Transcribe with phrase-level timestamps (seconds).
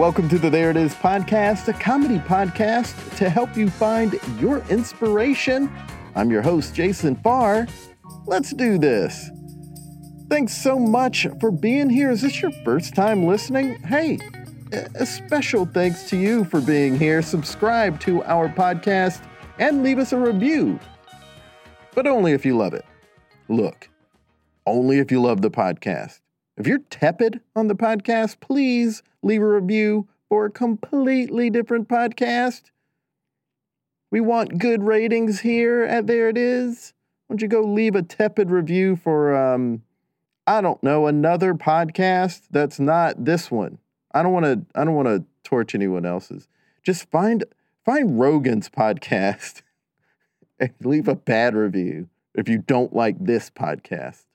[0.00, 4.64] Welcome to the There It Is podcast, a comedy podcast to help you find your
[4.70, 5.70] inspiration.
[6.14, 7.66] I'm your host, Jason Farr.
[8.24, 9.28] Let's do this.
[10.30, 12.10] Thanks so much for being here.
[12.10, 13.74] Is this your first time listening?
[13.82, 14.18] Hey,
[14.72, 17.20] a special thanks to you for being here.
[17.20, 19.22] Subscribe to our podcast
[19.58, 20.80] and leave us a review,
[21.94, 22.86] but only if you love it.
[23.50, 23.90] Look,
[24.64, 26.20] only if you love the podcast.
[26.60, 32.64] If you're tepid on the podcast, please leave a review for a completely different podcast.
[34.10, 36.92] We want good ratings here at There It Is.
[37.26, 39.84] Why don't you go leave a tepid review for, um,
[40.46, 43.78] I don't know, another podcast that's not this one.
[44.12, 44.78] I don't want to.
[44.78, 46.46] I don't want to torch anyone else's.
[46.82, 47.42] Just find
[47.86, 49.62] find Rogan's podcast
[50.60, 54.26] and leave a bad review if you don't like this podcast.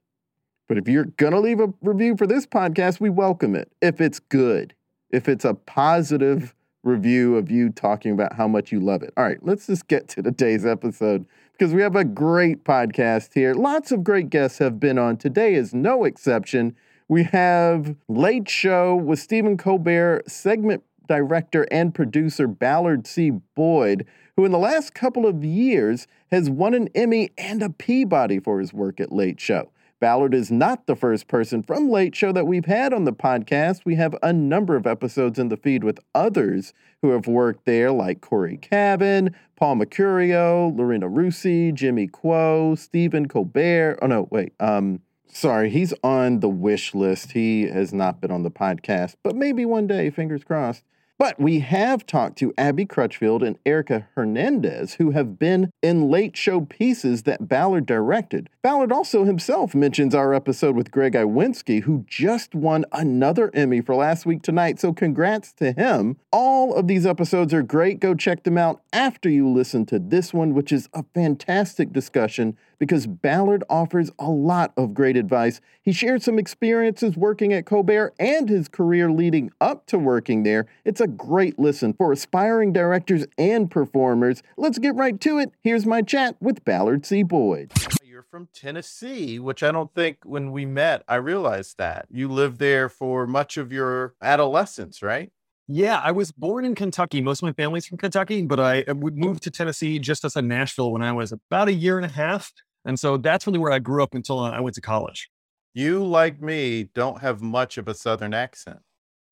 [0.67, 3.71] But if you're going to leave a review for this podcast, we welcome it.
[3.81, 4.73] If it's good,
[5.11, 9.13] if it's a positive review of you talking about how much you love it.
[9.17, 13.53] All right, let's just get to today's episode because we have a great podcast here.
[13.53, 15.17] Lots of great guests have been on.
[15.17, 16.75] Today is no exception.
[17.07, 23.31] We have Late Show with Stephen Colbert, segment director and producer Ballard C.
[23.55, 24.05] Boyd,
[24.35, 28.59] who in the last couple of years has won an Emmy and a Peabody for
[28.59, 29.69] his work at Late Show.
[29.99, 33.85] Ballard is not the first person from Late Show that we've had on the podcast.
[33.85, 37.91] We have a number of episodes in the feed with others who have worked there,
[37.91, 43.97] like Corey Cavan, Paul Mecurio, Lorena Rusi, Jimmy Quo, Stephen Colbert.
[44.01, 44.53] Oh, no, wait.
[44.59, 47.31] Um, sorry, he's on the wish list.
[47.31, 50.83] He has not been on the podcast, but maybe one day, fingers crossed.
[51.17, 56.35] But we have talked to Abby Crutchfield and Erica Hernandez, who have been in late
[56.35, 58.49] show pieces that Ballard directed.
[58.61, 63.95] Ballard also himself mentions our episode with Greg Iwinski, who just won another Emmy for
[63.95, 64.77] last week tonight.
[64.77, 66.17] So congrats to him.
[66.33, 68.01] All of these episodes are great.
[68.01, 72.57] Go check them out after you listen to this one, which is a fantastic discussion
[72.79, 75.61] because Ballard offers a lot of great advice.
[75.81, 80.65] He shared some experiences working at Colbert and his career leading up to working there.
[80.83, 84.43] It's a great listen for aspiring directors and performers.
[84.57, 85.51] Let's get right to it.
[85.61, 87.23] Here's my chat with Ballard C.
[87.23, 87.71] Boyd.
[88.03, 92.07] You're from Tennessee, which I don't think when we met I realized that.
[92.09, 95.31] You lived there for much of your adolescence, right?
[95.67, 97.21] Yeah, I was born in Kentucky.
[97.21, 100.41] Most of my family's from Kentucky, but I uh, moved to Tennessee just as a
[100.41, 102.53] Nashville when I was about a year and a half.
[102.85, 105.29] And so that's really where I grew up until I went to college.
[105.73, 108.79] You, like me, don't have much of a Southern accent.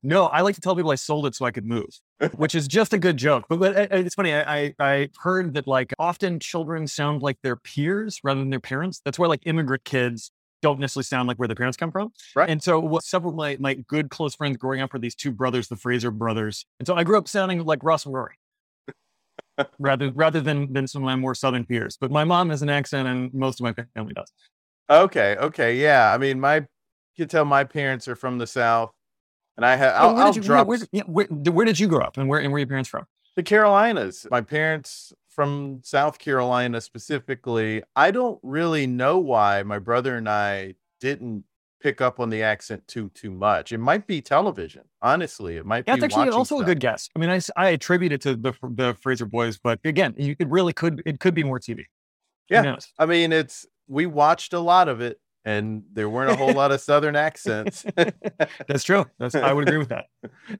[0.02, 1.88] No, I like to tell people I sold it so I could move,
[2.36, 3.46] which is just a good joke.
[3.48, 4.34] But, but uh, uh, it's funny.
[4.34, 8.60] I, I, I heard that like often children sound like their peers rather than their
[8.60, 9.00] parents.
[9.02, 12.12] That's why like immigrant kids don't necessarily sound like where their parents come from.
[12.36, 12.50] Right.
[12.50, 15.32] And so what, several of my, my good close friends growing up were these two
[15.32, 16.66] brothers, the Fraser brothers.
[16.78, 18.34] And so I grew up sounding like Ross and Rory
[19.78, 21.96] rather rather than than some of my more southern peers.
[22.00, 24.32] But my mom has an accent, and most of my family does.
[24.90, 26.12] Okay, okay, yeah.
[26.12, 26.66] I mean, my you
[27.16, 28.92] can tell my parents are from the south,
[29.56, 29.94] and I have.
[29.94, 32.16] Oh, I'll, where, I'll did you, drop where, where, where, where, did you grow up,
[32.16, 33.04] and where and where are your parents from?
[33.36, 34.26] The Carolinas.
[34.30, 37.82] My parents from South Carolina specifically.
[37.96, 41.44] I don't really know why my brother and I didn't
[41.84, 43.70] pick up on the accent too too much.
[43.70, 44.82] It might be television.
[45.02, 46.00] Honestly, it might yeah, be.
[46.00, 46.66] That's actually also stuff.
[46.66, 47.10] a good guess.
[47.14, 50.48] I mean, I, I attribute it to the the Fraser boys, but again, you it
[50.48, 51.84] really could it could be more TV.
[52.48, 56.52] Yeah, I mean, it's we watched a lot of it, and there weren't a whole
[56.52, 57.84] lot of Southern accents.
[58.66, 59.04] That's true.
[59.18, 60.06] That's I would agree with that.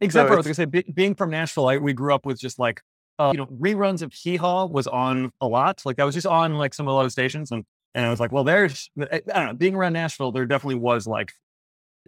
[0.02, 2.38] Except for I was gonna say, be, being from Nashville, I, we grew up with
[2.38, 2.82] just like
[3.18, 5.80] uh, you know reruns of Hee Haw was on a lot.
[5.86, 7.64] Like that was just on like some of a lot of stations, and
[7.94, 9.54] and I was like, well, there's I don't know.
[9.54, 11.32] Being around Nashville, there definitely was like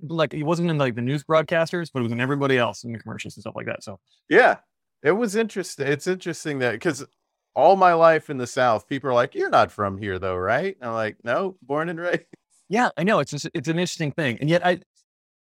[0.03, 2.93] like it wasn't in like the news broadcasters, but it was in everybody else in
[2.93, 3.83] the commercials and stuff like that.
[3.83, 3.99] So
[4.29, 4.57] yeah,
[5.03, 5.87] it was interesting.
[5.87, 7.07] It's interesting that because
[7.55, 10.77] all my life in the South, people are like, "You're not from here, though, right?"
[10.81, 12.25] And I'm like, "No, born and raised."
[12.69, 14.81] Yeah, I know it's just, it's an interesting thing, and yet I.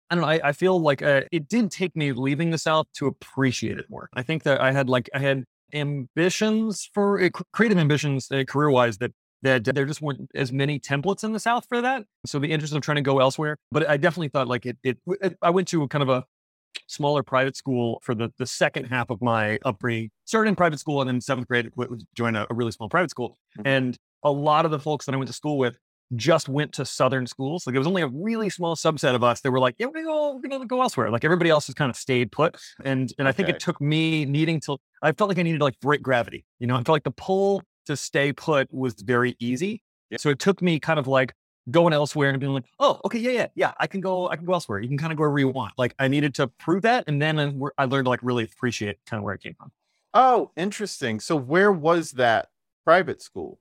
[0.08, 0.28] I don't know.
[0.28, 3.90] I, I feel like uh, it didn't take me leaving the South to appreciate it
[3.90, 4.08] more.
[4.14, 8.70] I think that I had like I had ambitions for uh, creative ambitions, uh, career
[8.70, 9.14] wise, that
[9.46, 12.04] that there just weren't as many templates in the South for that.
[12.26, 13.58] So the interest of trying to go elsewhere.
[13.72, 16.26] But I definitely thought like it, it, it I went to kind of a
[16.88, 20.10] smaller private school for the, the second half of my upbringing.
[20.26, 21.70] Started in private school and then seventh grade
[22.16, 23.38] joined a, a really small private school.
[23.58, 23.68] Mm-hmm.
[23.68, 25.78] And a lot of the folks that I went to school with
[26.16, 27.66] just went to Southern schools.
[27.66, 29.94] Like it was only a really small subset of us that were like, yeah, we're
[29.94, 31.10] gonna go, we're gonna go elsewhere.
[31.10, 32.58] Like everybody else has kind of stayed put.
[32.84, 35.64] And and I think it took me needing to I felt like I needed to
[35.64, 36.46] like break gravity.
[36.60, 39.84] You know, I felt like the pull to stay put was very easy.
[40.10, 40.18] Yeah.
[40.18, 41.34] So it took me kind of like
[41.72, 44.46] going elsewhere and being like, oh, okay, yeah, yeah, yeah, I can go, I can
[44.46, 44.80] go elsewhere.
[44.80, 45.74] You can kind of go wherever you want.
[45.78, 49.00] Like I needed to prove that, and then uh, I learned to like really appreciate
[49.08, 49.72] kind of where it came from.
[50.14, 51.20] Oh, interesting.
[51.20, 52.50] So where was that
[52.86, 53.60] private school?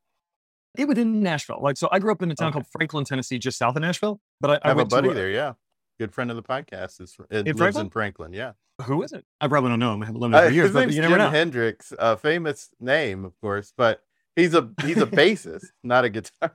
[0.76, 1.60] It was in Nashville.
[1.62, 2.54] Like so, I grew up in a town okay.
[2.54, 4.20] called Franklin, Tennessee, just south of Nashville.
[4.40, 5.30] But I, I have a buddy there.
[5.30, 5.54] Yeah,
[5.98, 7.86] good friend of the podcast is it in lives Franklin?
[7.86, 8.32] in Franklin.
[8.32, 8.52] Yeah.
[8.86, 9.24] Who is it?
[9.40, 10.02] I probably don't know him.
[10.02, 11.30] I haven't lived there for uh, years, but you never Jim know.
[11.30, 14.02] Hendrix, a famous name, of course, but
[14.36, 16.50] he's a he's a bassist, not a guitarist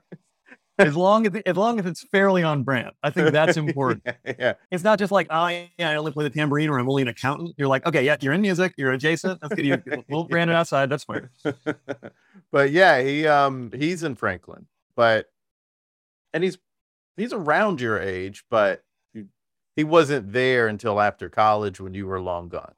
[0.80, 2.92] as long as as long as it's fairly on brand.
[3.02, 4.02] I think that's important.
[4.06, 6.88] yeah, yeah, It's not just like, oh yeah, I only play the tambourine or I'm
[6.88, 7.54] only an accountant.
[7.56, 9.40] You're like, okay, yeah, you're in music, you're adjacent.
[9.40, 10.04] That's good.
[10.08, 10.88] We'll brand it outside.
[10.90, 11.28] That's fine.
[12.50, 14.66] but yeah, he um he's in Franklin,
[14.96, 15.26] but
[16.32, 16.58] and he's
[17.16, 18.82] he's around your age, but
[19.76, 22.74] he wasn't there until after college when you were long gone.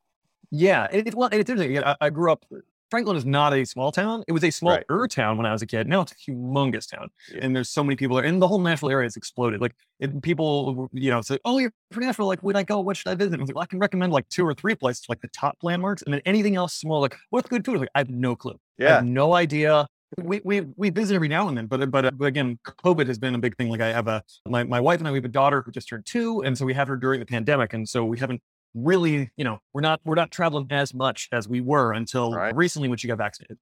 [0.50, 1.82] Yeah, it, it, well, it's interesting.
[1.82, 2.44] I, I grew up
[2.93, 4.23] Franklin is not a small town.
[4.29, 5.11] It was a smaller right.
[5.11, 5.89] town when I was a kid.
[5.89, 7.39] Now it's a humongous town, yeah.
[7.41, 9.62] and there's so many people there, and the whole Nashville area has exploded.
[9.62, 12.27] Like it, people, you know, say, "Oh, you're from Nashville.
[12.27, 12.81] Like, would I go?
[12.81, 14.75] What should I visit?" I was like, well, "I can recommend like two or three
[14.75, 17.00] places, like the top landmarks, and then anything else small.
[17.00, 18.59] Like, what's good food?" like, I have no clue.
[18.77, 19.87] Yeah, I have no idea.
[20.19, 23.19] We we we visit every now and then, but but, uh, but again, COVID has
[23.19, 23.71] been a big thing.
[23.71, 25.88] Like I have a my my wife and I we have a daughter who just
[25.88, 28.43] turned two, and so we had her during the pandemic, and so we haven't
[28.75, 32.55] really, you know, we're not we're not traveling as much as we were until right.
[32.55, 33.59] recently when she got vaccinated.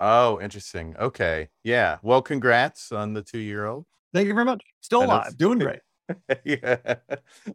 [0.00, 0.94] Oh, interesting.
[0.98, 1.48] Okay.
[1.62, 1.98] Yeah.
[2.02, 3.86] Well, congrats on the two year old.
[4.12, 4.62] Thank you very much.
[4.80, 5.80] Still alive, doing great.
[6.44, 6.96] yeah.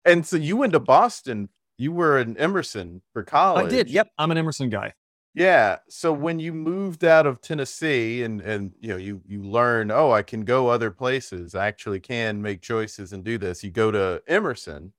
[0.06, 1.50] And so you went to Boston.
[1.78, 3.68] You were in Emerson for college.
[3.68, 3.90] I did.
[3.90, 4.10] Yep.
[4.18, 4.94] I'm an Emerson guy.
[5.34, 5.78] Yeah.
[5.88, 10.12] So when you moved out of Tennessee and and you know you you learn, oh,
[10.12, 11.56] I can go other places.
[11.56, 13.64] I actually can make choices and do this.
[13.64, 14.94] You go to Emerson.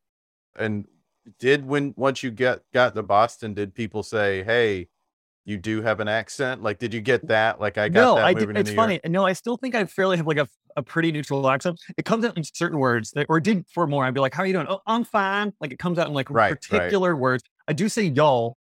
[0.56, 0.86] And
[1.38, 4.88] did when once you get got to Boston, did people say, "Hey,
[5.44, 6.62] you do have an accent"?
[6.62, 7.60] Like, did you get that?
[7.60, 8.24] Like, I got no, that.
[8.24, 8.56] I did.
[8.56, 9.00] It's funny.
[9.06, 11.80] No, I still think I fairly have like a, a pretty neutral accent.
[11.96, 14.04] It comes out in certain words, that, or did for more.
[14.04, 16.14] I'd be like, "How are you doing?" "Oh, I'm fine." Like, it comes out in
[16.14, 17.20] like right, particular right.
[17.20, 17.44] words.
[17.68, 18.56] I do say y'all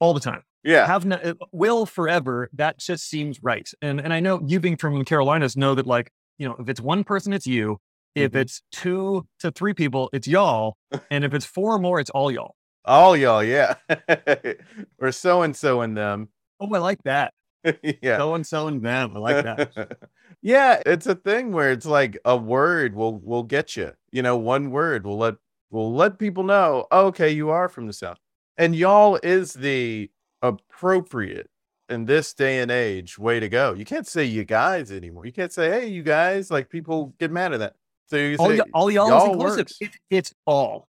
[0.00, 0.42] all the time.
[0.62, 2.48] Yeah, have no, uh, will forever.
[2.54, 3.68] That just seems right.
[3.82, 6.68] And and I know you being from the Carolinas know that like you know if
[6.68, 7.78] it's one person, it's you.
[8.14, 8.40] If mm-hmm.
[8.40, 10.76] it's two to three people, it's y'all.
[11.10, 12.54] And if it's four or more, it's all y'all.
[12.84, 13.74] All y'all, yeah.
[15.00, 16.28] or so and so and them.
[16.60, 17.34] Oh, I like that.
[17.82, 18.18] yeah.
[18.18, 19.16] So and so and them.
[19.16, 19.98] I like that.
[20.42, 23.92] yeah, it's a thing where it's like a word will will get you.
[24.12, 25.34] You know, one word will let
[25.70, 28.18] will let people know, oh, okay, you are from the South.
[28.56, 31.50] And y'all is the appropriate
[31.88, 33.74] in this day and age way to go.
[33.74, 35.26] You can't say you guys anymore.
[35.26, 36.50] You can't say, hey, you guys.
[36.50, 37.74] Like people get mad at that.
[38.06, 39.66] So you all, y- all y'all, y'all is inclusive.
[39.80, 40.88] It, it's all.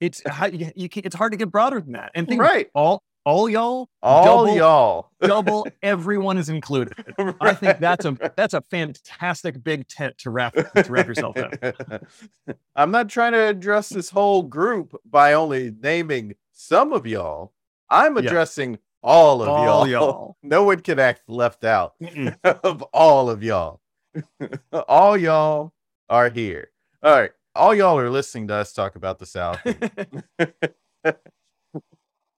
[0.00, 0.22] It's
[0.52, 2.12] you, you it's hard to get broader than that.
[2.14, 5.66] And think right, all all y'all, all double, y'all, double.
[5.82, 6.94] Everyone is included.
[7.18, 7.34] Right.
[7.40, 11.50] I think that's a that's a fantastic big tent to wrap to wrap yourself in.
[12.76, 17.52] I'm not trying to address this whole group by only naming some of y'all.
[17.90, 18.78] I'm addressing yeah.
[19.02, 19.88] all of all y'all.
[19.88, 20.36] y'all.
[20.42, 21.94] No one can act left out
[22.44, 23.80] of all of y'all.
[24.88, 25.72] all y'all
[26.08, 26.70] are here.
[27.02, 27.30] All right.
[27.54, 29.60] All y'all are listening to us talk about the South.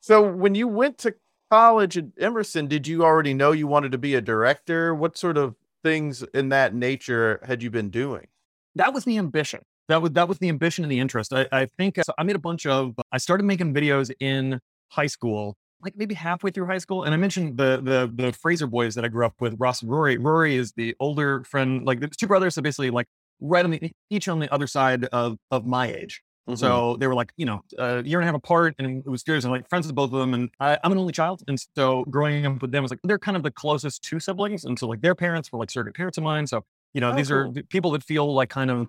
[0.01, 1.15] so when you went to
[1.51, 4.95] college at Emerson, did you already know you wanted to be a director?
[4.95, 8.29] What sort of things in that nature had you been doing?
[8.77, 9.61] That was the ambition.
[9.89, 11.33] That was that was the ambition and the interest.
[11.33, 12.95] I, I think so I made a bunch of.
[13.11, 17.03] I started making videos in high school, like maybe halfway through high school.
[17.03, 19.91] And I mentioned the the the Fraser boys that I grew up with, Ross and
[19.91, 20.17] Rory.
[20.17, 22.55] Rory is the older friend, like the two brothers.
[22.55, 23.09] So basically, like
[23.41, 26.23] right on the each on the other side of of my age.
[26.49, 26.57] Mm-hmm.
[26.57, 29.23] So they were like, you know, a year and a half apart, and it was
[29.23, 29.45] good.
[29.45, 32.05] I'm like friends with both of them, and I, am an only child, and so
[32.05, 34.89] growing up with them was like they're kind of the closest two siblings, and so
[34.89, 36.47] like their parents were like surrogate parents of mine.
[36.47, 37.59] So you know, oh, these cool.
[37.59, 38.89] are people that feel like kind of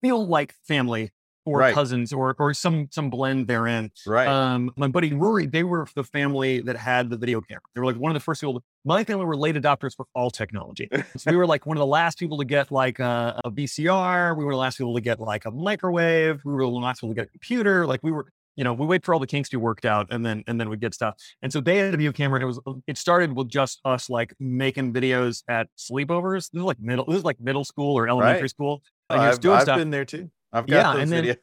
[0.00, 1.10] feel like family
[1.44, 1.74] or right.
[1.74, 3.90] cousins or or some some blend therein.
[4.06, 4.28] Right.
[4.28, 7.62] Um, my buddy Rory, they were the family that had the video camera.
[7.74, 8.62] They were like one of the first people.
[8.84, 10.88] My family were late adopters for all technology.
[11.16, 13.50] so we were like one of the last people to get like uh, a, a,
[13.50, 14.36] VCR.
[14.36, 16.40] We were the last people to get like a microwave.
[16.44, 17.86] We were the last people to get a computer.
[17.86, 20.08] Like we were, you know, we wait for all the kinks to be worked out
[20.10, 21.14] and then and then we get stuff.
[21.42, 23.80] And so they had a video camera and it was um, it started with just
[23.84, 26.50] us like making videos at sleepovers.
[26.50, 28.50] This is like middle this is like middle school or elementary right.
[28.50, 28.82] school.
[29.10, 30.30] Oh, I've, I've been there too.
[30.52, 31.36] I've got yeah, those and videos.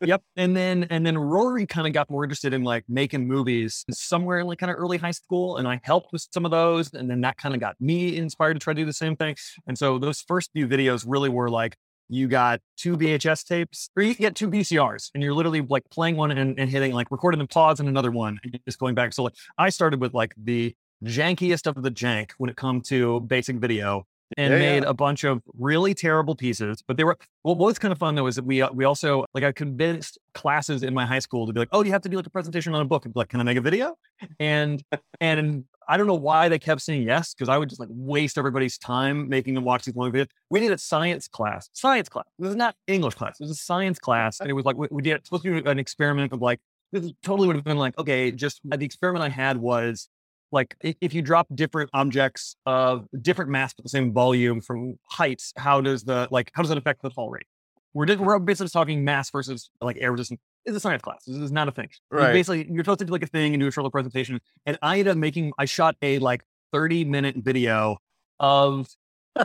[0.00, 0.22] Yep.
[0.36, 4.40] And then and then Rory kind of got more interested in like making movies somewhere
[4.40, 5.56] in like kind of early high school.
[5.56, 6.92] And I helped with some of those.
[6.94, 9.36] And then that kind of got me inspired to try to do the same thing.
[9.66, 11.76] And so those first few videos really were like
[12.08, 16.16] you got two VHS tapes, or you get two VCRs, and you're literally like playing
[16.16, 19.12] one and, and hitting like recording the pause and another one, and just going back.
[19.12, 20.74] So like I started with like the
[21.04, 24.06] jankiest of the jank when it come to basic video
[24.36, 24.88] and yeah, made yeah.
[24.88, 26.82] a bunch of really terrible pieces.
[26.86, 29.24] But they were what was kind of fun though is that we uh, we also
[29.34, 32.08] like I convinced classes in my high school to be like, oh, you have to
[32.08, 33.04] do like a presentation on a book.
[33.04, 33.96] And be like, can I make a video?
[34.40, 34.82] And
[35.20, 38.38] and I don't know why they kept saying yes because I would just like waste
[38.38, 40.28] everybody's time making them watch these long videos.
[40.50, 42.26] We did a science class, science class.
[42.38, 43.40] This is not English class.
[43.40, 45.70] It was a science class, and it was like we, we did supposed to do
[45.70, 46.60] an experiment of like
[46.92, 50.08] this totally would have been like okay, just uh, the experiment I had was
[50.56, 55.52] like if you drop different objects of different mass but the same volume from heights,
[55.56, 57.46] how does the like how does it affect the fall rate?
[57.94, 60.40] We're just, we're basically talking mass versus like air resistance.
[60.64, 61.24] It's a science class.
[61.26, 61.88] This is not a thing.
[62.10, 62.28] Right.
[62.28, 64.40] You basically, you're supposed to do like a thing and do a short presentation.
[64.66, 65.52] And I ended up making.
[65.58, 67.98] I shot a like 30 minute video
[68.40, 68.88] of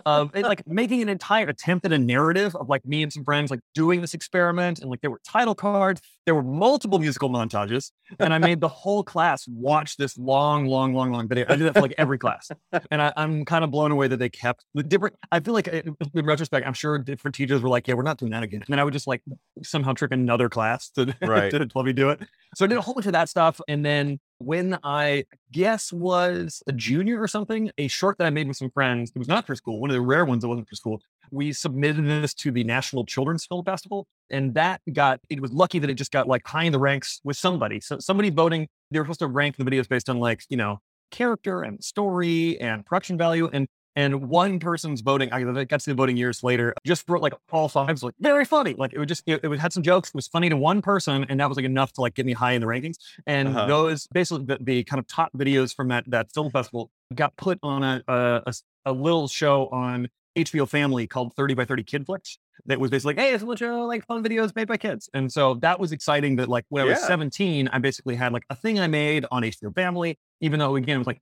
[0.05, 3.23] of it, like making an entire attempt at a narrative of like me and some
[3.23, 7.29] friends like doing this experiment and like there were title cards there were multiple musical
[7.29, 11.55] montages and i made the whole class watch this long long long long video i
[11.55, 12.49] did that for like every class
[12.89, 15.67] and I, am kind of blown away that they kept the different i feel like
[15.67, 18.67] in retrospect i'm sure different teachers were like yeah we're not doing that again and
[18.69, 19.21] then i would just like
[19.63, 21.51] somehow trick another class to, right.
[21.51, 22.19] to let me do it
[22.55, 26.61] so i did a whole bunch of that stuff and then when I guess was
[26.67, 29.11] a junior or something, a short that I made with some friends.
[29.15, 31.01] It was not for school, one of the rare ones that wasn't for school.
[31.31, 35.19] We submitted this to the National Children's Film Festival, and that got.
[35.29, 37.79] It was lucky that it just got like high in the ranks with somebody.
[37.79, 38.67] So somebody voting.
[38.91, 40.79] They were supposed to rank the videos based on like you know
[41.11, 45.95] character and story and production value, and and one person's voting, I got to the
[45.95, 48.73] voting years later, just wrote like all fives, like very funny.
[48.77, 50.09] Like it would just, it, it had some jokes.
[50.09, 51.25] It was funny to one person.
[51.27, 52.95] And that was like enough to like get me high in the rankings.
[53.27, 53.65] And uh-huh.
[53.65, 57.59] those basically the, the, kind of top videos from that, that film festival got put
[57.61, 58.53] on a, a,
[58.85, 63.15] a little show on HBO Family called 30 by 30 Kid Flicks that was basically
[63.15, 65.09] like, hey, it's a bunch of like fun videos made by kids.
[65.13, 68.43] And so that was exciting that like when I was 17, I basically had like
[68.49, 71.21] a thing I made on HBO Family, even though again, it was like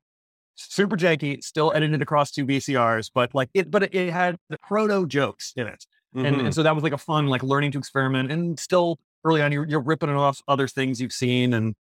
[0.60, 5.06] super janky, still edited across two VCRs, but like it, but it, had the proto
[5.08, 5.86] jokes in it.
[6.16, 6.20] Mm-hmm.
[6.20, 6.52] And, and mm-hmm.
[6.52, 9.68] so that was like a fun, like learning to experiment and still early on, you're,
[9.68, 11.54] you're ripping it off other things you've seen.
[11.54, 11.76] And,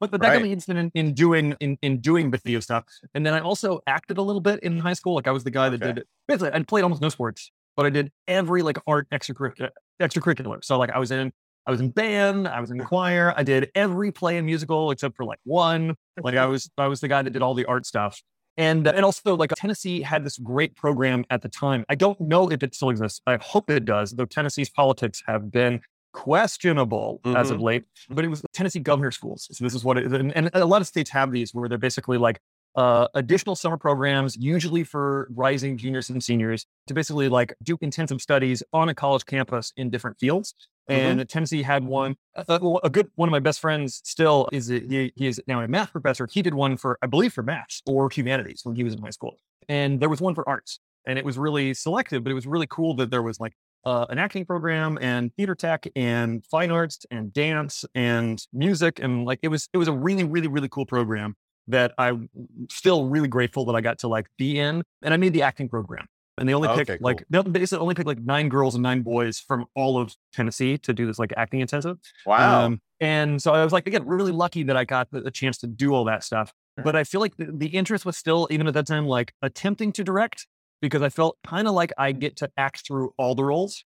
[0.00, 0.34] but, but that right.
[0.34, 2.84] got me interested in, in doing, in, in doing video stuff.
[3.14, 5.14] And then I also acted a little bit in high school.
[5.14, 5.92] Like I was the guy that okay.
[5.92, 10.64] did, basically I played almost no sports, but I did every like art extracurricular, extracurricular.
[10.64, 11.32] So like I was in
[11.66, 15.16] I was in band, I was in choir, I did every play and musical except
[15.16, 15.94] for like one.
[16.22, 18.22] Like I was I was the guy that did all the art stuff.
[18.56, 21.84] And and also like Tennessee had this great program at the time.
[21.88, 23.20] I don't know if it still exists.
[23.26, 25.80] I hope it does, though Tennessee's politics have been
[26.12, 27.36] questionable mm-hmm.
[27.36, 27.66] as of mm-hmm.
[27.66, 27.84] late.
[28.08, 29.48] But it was Tennessee governor schools.
[29.50, 30.12] So this is what it is.
[30.12, 32.38] And, and a lot of states have these where they're basically like
[32.76, 38.20] uh, additional summer programs, usually for rising juniors and seniors, to basically like do intensive
[38.20, 40.54] studies on a college campus in different fields.
[40.86, 41.26] And mm-hmm.
[41.26, 42.16] Tennessee had one.
[42.34, 45.60] A, a, good one of my best friends still is a, he, he is now
[45.60, 46.28] a math professor.
[46.30, 49.10] He did one for I believe for math or humanities when he was in high
[49.10, 49.36] school,
[49.68, 52.66] and there was one for arts, and it was really selective, but it was really
[52.68, 53.52] cool that there was like
[53.86, 59.24] uh, an acting program and theater tech and fine arts and dance and music and
[59.24, 61.36] like it was it was a really really really cool program
[61.68, 62.28] that I'm
[62.70, 64.82] still really grateful that I got to like be in.
[65.02, 66.06] And I made the acting program.
[66.38, 69.02] And they only picked okay, like they basically only picked like nine girls and nine
[69.02, 71.98] boys from all of Tennessee to do this like acting intensive.
[72.26, 72.64] Wow.
[72.64, 75.66] Um, and so I was like, again, really lucky that I got the, chance to
[75.66, 76.52] do all that stuff.
[76.82, 79.92] But I feel like the, the interest was still, even at that time, like attempting
[79.92, 80.46] to direct
[80.80, 83.84] because I felt kind of like I get to act through all the roles.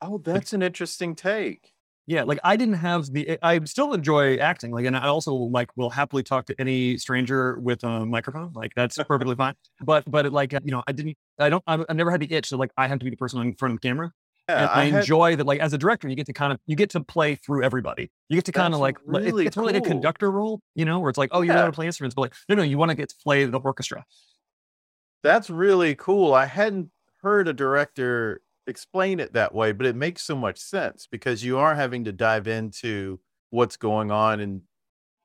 [0.00, 1.72] Oh, that's an interesting take.
[2.10, 3.28] Yeah, like I didn't have the.
[3.28, 6.98] Eh, I still enjoy acting, like, and I also like will happily talk to any
[6.98, 8.50] stranger with a microphone.
[8.52, 9.54] Like that's perfectly fine.
[9.80, 11.16] But but like uh, you know, I didn't.
[11.38, 11.62] I don't.
[11.68, 12.48] I, I never had the itch.
[12.48, 14.10] So like I have to be the person in front of the camera.
[14.48, 15.46] Yeah, I, I had, enjoy that.
[15.46, 18.10] Like as a director, you get to kind of you get to play through everybody.
[18.28, 20.98] You get to kind of like really it's, it's really a conductor role, you know,
[20.98, 21.58] where it's like, oh, you yeah.
[21.58, 23.60] how to play instruments, but like no, no, you want to get to play the
[23.60, 24.04] orchestra.
[25.22, 26.34] That's really cool.
[26.34, 26.90] I hadn't
[27.22, 31.58] heard a director explain it that way, but it makes so much sense because you
[31.58, 34.62] are having to dive into what's going on and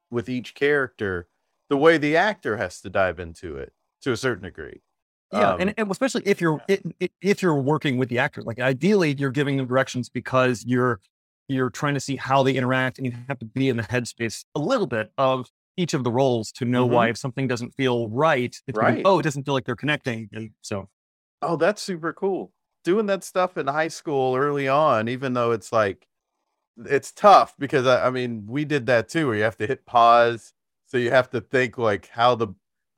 [0.09, 1.27] with each character
[1.69, 4.81] the way the actor has to dive into it to a certain degree.
[5.33, 6.61] Yeah, um, and, and, especially if you're
[7.21, 11.01] if you're working with the actor, like ideally you're giving them directions because you're
[11.47, 14.45] you're trying to see how they interact, and you have to be in the headspace
[14.53, 16.93] a little bit of each of the roles to know mm-hmm.
[16.93, 19.01] why if something doesn't feel right, it's right.
[19.03, 20.29] oh, it doesn't feel like they're connecting.
[20.31, 20.87] And so,
[21.41, 22.53] oh, that's super cool
[22.85, 26.07] doing that stuff in high school early on, even though it's like
[26.85, 29.85] it's tough because I, I mean we did that too where you have to hit
[29.85, 30.53] pause
[30.87, 32.49] so you have to think like how the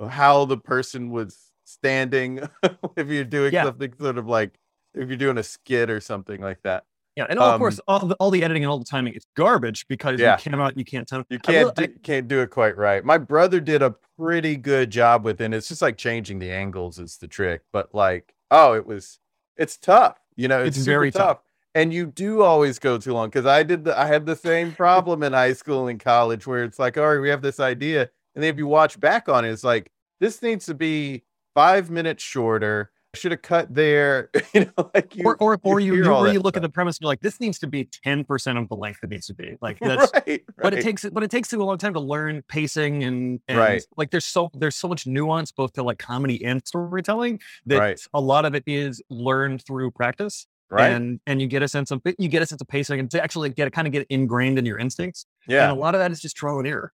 [0.09, 2.39] how the person was standing
[2.97, 3.65] if you're doing Yeah.
[3.65, 4.57] something sort of like
[4.95, 7.99] if you're doing a skit or something like that Yeah, and of Um, course, all
[8.07, 10.37] the, all the editing and all the timing is garbage because Yeah.
[10.37, 11.23] you cannot, you can't tell.
[11.29, 15.23] you can't do, can't do it quite right my brother did a pretty good job
[15.23, 18.87] with it it's just like changing the angles is the trick but like oh it
[18.87, 19.19] was
[19.57, 21.39] it's tough you know it's, It's very tough.
[21.75, 24.71] and you do always go too long because i did the, i had the same
[24.73, 28.01] problem in high school and college where it's like all right we have this idea
[28.35, 31.23] and then if you watch back on it it's like this needs to be
[31.55, 35.95] five minutes shorter should have cut there you know like you or or, or you,
[35.95, 37.67] you, all or that you look at the premise and you're like, this needs to
[37.67, 39.55] be ten percent of the length it needs to be.
[39.61, 40.83] Like that's, right, but it right.
[40.83, 43.83] takes but it takes you a long time to learn pacing and, and Right.
[43.95, 47.99] like there's so there's so much nuance both to like comedy and storytelling that Right.
[48.13, 50.45] a lot of it is learned through practice.
[50.69, 53.09] right And and you get a sense of you get a sense of pacing and
[53.11, 55.25] to actually get kind of get ingrained in your instincts.
[55.47, 56.91] yeah And a lot of that is just trial and error.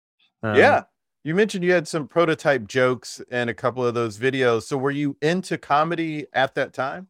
[0.41, 0.83] Um, yeah.
[1.27, 4.63] You mentioned you had some prototype jokes in a couple of those videos.
[4.63, 7.09] So were you into comedy at that time?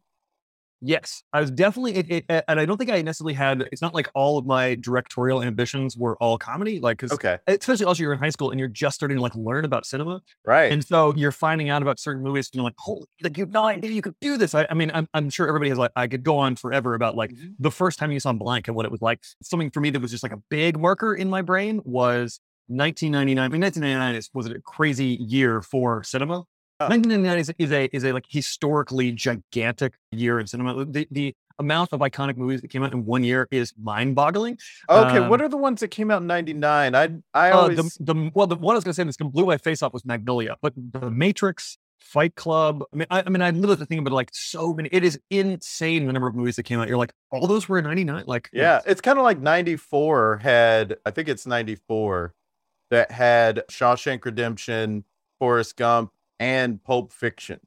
[0.80, 3.68] Yes, I was definitely, it, it, and I don't think I necessarily had.
[3.70, 7.38] It's not like all of my directorial ambitions were all comedy, like because Okay.
[7.46, 10.20] especially also you're in high school and you're just starting to like learn about cinema,
[10.44, 10.72] Right.
[10.72, 13.52] and so you're finding out about certain movies and you're like, holy, like you have
[13.52, 14.52] no idea you could do this.
[14.52, 17.14] I, I mean, I'm, I'm sure everybody has like, I could go on forever about
[17.14, 17.54] like Mhm.
[17.60, 19.20] the first time you saw Blank and what it was like.
[19.42, 23.44] Something for me that was just like a big marker in my brain was 1999.
[23.44, 26.44] I mean, 1999 is, was a crazy year for cinema.
[26.80, 26.88] Oh.
[26.88, 30.84] 1999 is, is a is a like historically gigantic year in cinema.
[30.84, 34.56] The the amount of iconic movies that came out in one year is mind-boggling.
[34.88, 35.18] Okay.
[35.18, 36.94] um, what are the ones that came out in 99?
[36.94, 39.16] I, I Uh, always, the, the well, the one I was going to say this
[39.16, 42.84] blew my face off was Magnolia, but The Matrix, Fight Club.
[42.92, 44.88] I mean, I, I mean, I literally think about like so many.
[44.92, 46.88] It is insane the number of movies that came out.
[46.88, 48.24] You're like, all those were in '99.
[48.26, 52.34] Like, yeah, it's kind of like 94 had, I think it's 94
[52.90, 55.04] that had Shawshank Redemption,
[55.38, 57.60] Forrest Gump, and Pulp Fiction.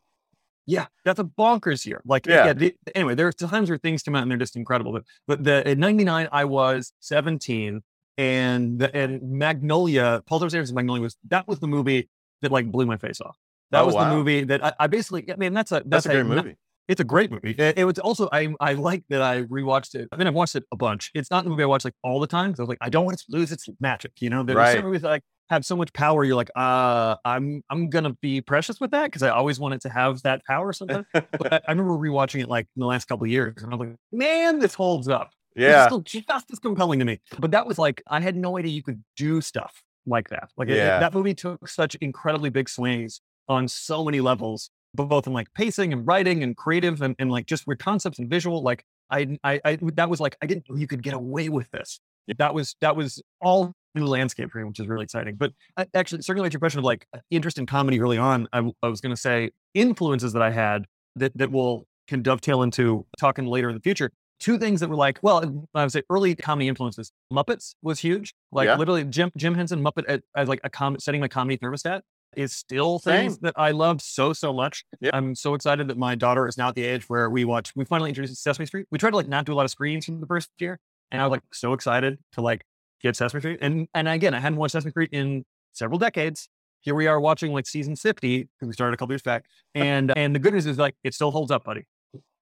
[0.68, 2.02] Yeah, that's a bonkers year.
[2.06, 2.46] Like, Yeah.
[2.48, 2.54] yeah.
[2.54, 4.94] the, anyway, there are times where things come out and they're just incredible.
[4.94, 7.82] But but the in '99, I was 17,
[8.18, 12.10] and the, and Magnolia, Paul Thomas Anderson's Magnolia was that was the movie
[12.42, 13.38] that like blew my face off.
[13.72, 14.10] That Oh, was wow.
[14.10, 15.32] the movie that I, I basically.
[15.32, 16.58] I mean, that's a That's, that's, a great not- movie.
[16.88, 17.52] It's a great movie.
[17.58, 20.10] It, it was also I I like that I rewatched it.
[20.12, 21.12] I mean, I've watched it a bunch.
[21.14, 22.52] It's not the movie I watch like all the time.
[22.52, 24.14] 'cause I was like, I don't want it to lose its magic.
[24.20, 24.76] You know, there's Right.
[24.76, 26.24] some movies that like have so much power.
[26.24, 29.90] You're like, uh, I'm I'm gonna be precious with that because I always wanted to
[29.90, 31.06] have that power sometimes.
[31.14, 33.76] but I, I remember rewatching it like in the last couple of years, and I
[33.78, 35.32] was like, man, this holds up.
[35.56, 35.86] Yeah.
[35.86, 37.20] still just as compelling to me.
[37.38, 40.50] But that was like, I had no idea you could do stuff like that.
[40.58, 45.28] Like it- it- that movie took such incredibly big swings on so many levels, both
[45.28, 48.62] in like pacing and writing and creative and, and like just weird concepts and visual.
[48.62, 51.70] Like I, I, I, that was like, I didn't know you could get away with
[51.72, 52.00] this.
[52.38, 55.36] That was, that was all new landscape for me, which is really exciting.
[55.36, 58.18] But uh, actually, circling back to your question of like uh, interest in comedy early
[58.18, 62.62] on, I was going to say influences that I had that, that will can dovetail
[62.62, 65.92] into talking later in the future two things that were like, well, uh, I would
[65.92, 67.12] say early comedy influences.
[67.32, 68.34] Muppets was huge.
[68.52, 68.76] Like Yeah.
[68.76, 72.02] literally Jim Jim Henson Muppet as, as like a com- setting my comedy thermostat
[72.36, 73.40] is still things Same.
[73.44, 74.84] that I loved so so much.
[75.02, 75.14] Yep.
[75.14, 77.74] I'm so excited that my daughter is now at the age where we watch.
[77.76, 78.88] We finally introduced Sesame Street.
[78.92, 80.80] We tried to like not do a lot of screens from the first year,
[81.12, 82.64] and I was like so excited to like
[83.02, 83.60] get Sesame Street.
[83.62, 86.48] And and again, I hadn't watched Sesame Street in several decades.
[86.82, 89.46] Here we are watching like season 50 because we started a couple years back.
[89.76, 91.84] And and the good news is like it still holds up, buddy.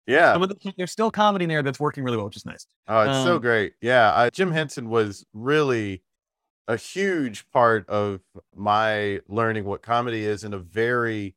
[0.06, 0.34] Yeah.
[0.34, 2.66] Some of the, there's still comedy in there that's working really well, which is nice.
[2.88, 3.74] Oh, it's so Um, great.
[3.82, 4.14] Yeah.
[4.16, 6.02] I, Jim Henson was really
[6.68, 8.22] a huge part of
[8.56, 11.36] my learning what comedy is in a very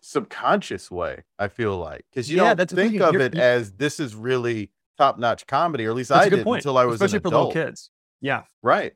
[0.00, 2.04] subconscious way, I feel like.
[2.10, 5.86] Because you Yeah, don't think of you're- it as this is really top notch comedy,
[5.86, 7.54] or at least I a did point, until I was especially an for adult.
[7.54, 7.90] little kids.
[8.20, 8.94] Yeah, Right.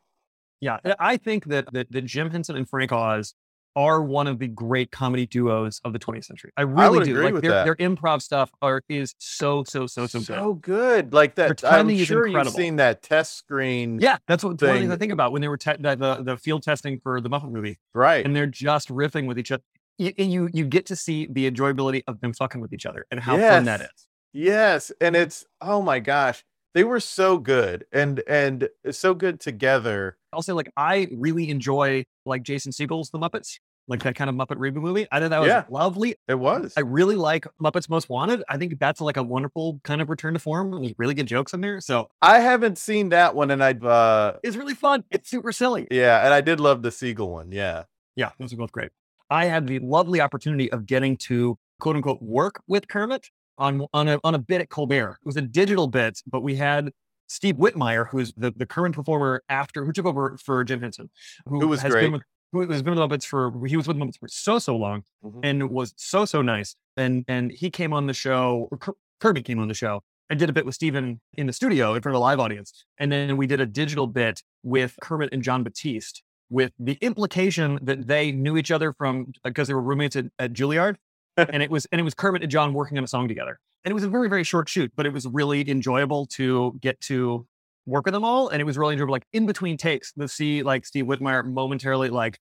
[0.60, 0.78] yeah.
[0.84, 3.34] I- I think that, that that Jim Henson and Frank Oz
[3.76, 6.52] are one of the great comedy duos of the 20th century.
[6.56, 7.22] I really would do.
[7.22, 10.26] like their their improv stuff are is so so so so, good.
[10.26, 11.12] So good.
[11.12, 11.62] Like that.
[11.64, 13.98] I'm sure you've seen that test screen.
[14.00, 14.92] Yeah, that's what one of the things.
[14.92, 17.50] I think about when they were te- the, the the field testing for the Muppet
[17.50, 18.24] movie, Right.
[18.24, 19.62] and they're just riffing with each other.
[19.98, 23.20] You, you you get to see the enjoyability of them fucking with each other and
[23.20, 24.08] how fun that is.
[24.32, 30.16] Yes, and it's oh my gosh, they were so good and and so good together.
[30.32, 34.36] I'll say like I really enjoy like Jason Segel's The Muppets, like that kind of
[34.36, 35.06] Muppet reboot movie.
[35.10, 35.64] I thought that was Yeah.
[35.68, 36.14] lovely.
[36.28, 36.72] It was.
[36.76, 38.42] I really like Muppets Most Wanted.
[38.48, 40.70] I think that's like a wonderful kind of return to form.
[40.70, 44.38] There's really good jokes in there, so I haven't seen that one, and I uh
[44.42, 45.04] it's really fun.
[45.10, 45.88] It's super silly.
[45.90, 47.52] yeah, and I did love the Segel one.
[47.52, 47.84] Yeah.
[48.16, 48.90] Yeah, those are both great.
[49.30, 53.26] I had the lovely opportunity of getting to quote unquote work with Kermit
[53.58, 55.18] on on a on a bit at Colbert.
[55.22, 56.90] It was a digital bit, but we had
[57.30, 61.10] Steve Whitmire, who's the, the current performer after who took over for Jim Henson,
[61.46, 62.02] who, who was has great.
[62.02, 64.76] been with who has been with Muppets for he was with Muppets for so so
[64.76, 65.38] long mm-hmm.
[65.44, 66.74] and was so so nice.
[66.96, 70.50] And and he came on the show, or Kirby came on the show and did
[70.50, 72.84] a bit with Stephen in the studio in front of a live audience.
[72.98, 77.78] And then we did a digital bit with Kermit and Jon Batiste with the implication
[77.80, 80.96] that they knew each other from because they were roommates at, at Juilliard.
[81.36, 83.60] and it was and it was Kermit and Jon working on a song together.
[83.84, 87.00] And it was a very, very short shoot, but it was really enjoyable to get
[87.02, 87.46] to
[87.86, 88.48] work with them all.
[88.48, 92.10] And it was really enjoyable, like in between takes, to see like Steve Whitmire momentarily
[92.10, 92.38] like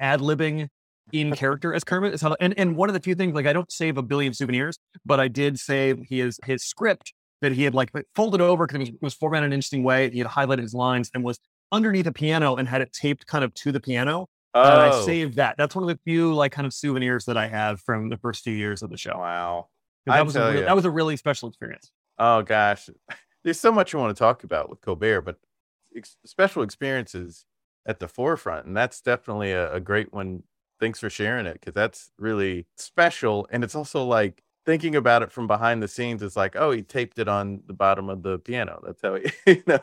[0.00, 0.68] ad libbing
[1.12, 2.14] in character as Kermit.
[2.14, 4.32] Is how, and, and one of the few things, like I don't save a billion
[4.32, 8.88] souvenirs, but I did save his his script that he had like folded over because
[8.88, 10.10] it was, was formatted in an interesting way.
[10.10, 11.38] He had highlighted his lines and was
[11.70, 14.26] underneath a piano and had it taped kind of to the piano.
[14.54, 14.62] Oh.
[14.62, 15.04] And I oh.
[15.04, 15.56] saved that.
[15.58, 18.42] That's one of the few like kind of souvenirs that I have from the first
[18.42, 19.16] few years of the show.
[19.16, 19.68] Wow.
[20.06, 21.92] That was, a, that was a really special experience.
[22.18, 22.88] Oh gosh.
[23.44, 25.36] There's so much you want to talk about with Colbert, but
[25.96, 27.44] ex- special experiences
[27.86, 28.66] at the forefront.
[28.66, 30.42] And that's definitely a, a great one.
[30.80, 33.46] Thanks for sharing it because that's really special.
[33.50, 36.82] And it's also like thinking about it from behind the scenes, it's like, oh, he
[36.82, 38.78] taped it on the bottom of the piano.
[38.84, 39.80] That's how he, you know.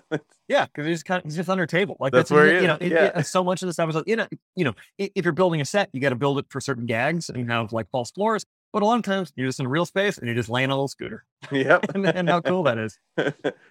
[0.48, 1.98] Yeah, because he's kind of he's just under table.
[2.00, 2.78] Like that's, that's where he you know.
[2.80, 3.20] It, yeah.
[3.20, 5.60] It, so much of the stuff is like, you know, you know, if you're building
[5.60, 8.46] a set, you got to build it for certain gags and have like false floors.
[8.76, 10.72] But a lot of times you're just in real space and you're just laying on
[10.72, 11.24] a little scooter.
[11.50, 11.86] Yep.
[11.96, 13.00] and, and how cool that is.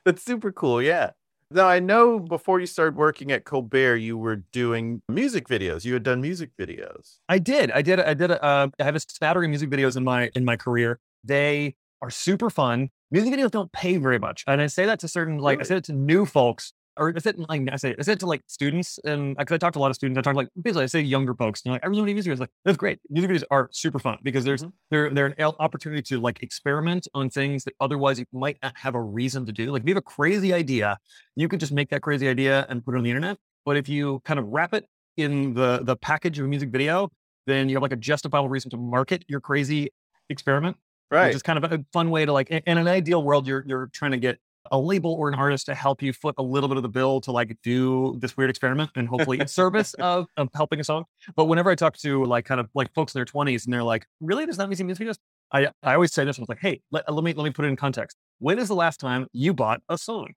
[0.06, 0.80] that's super cool.
[0.80, 1.10] Yeah.
[1.50, 5.84] Now I know before you started working at Colbert, you were doing music videos.
[5.84, 7.18] You had done music videos.
[7.28, 7.70] I did.
[7.72, 8.00] I did.
[8.00, 8.30] I did.
[8.30, 11.00] Uh, I have a smattering of music videos in my in my career.
[11.22, 12.88] They are super fun.
[13.10, 14.42] Music videos don't pay very much.
[14.46, 15.66] And I say that to certain, like, really?
[15.66, 18.26] I say it to new folks, or I said, like, I say, I said to
[18.26, 20.84] like students, and because I talk to a lot of students, I talk like, basically,
[20.84, 22.40] I say younger folks, and like, I really want music videos.
[22.40, 23.00] Like, that's great.
[23.10, 24.70] Music videos are super fun because there's, mm-hmm.
[24.90, 28.94] they're, they're an opportunity to like experiment on things that otherwise you might not have
[28.94, 29.72] a reason to do.
[29.72, 30.98] Like, if you have a crazy idea,
[31.36, 33.38] you could just make that crazy idea and put it on the internet.
[33.64, 37.10] But if you kind of wrap it in the the package of a music video,
[37.46, 39.90] then you have like a justifiable reason to market your crazy
[40.28, 40.76] experiment
[41.10, 41.26] right?
[41.28, 42.50] Which is kind of a fun way to like.
[42.50, 44.38] In an ideal world, you're you're trying to get
[44.70, 47.20] a label or an artist to help you foot a little bit of the bill
[47.22, 51.04] to like do this weird experiment and hopefully in service of, of helping a song.
[51.36, 53.82] But whenever I talk to like kind of like folks in their 20s and they're
[53.82, 55.18] like, really, there's not many music videos.
[55.52, 57.64] I, I always say this, I was like, hey, let, let me let me put
[57.64, 58.16] it in context.
[58.38, 60.32] When is the last time you bought a song?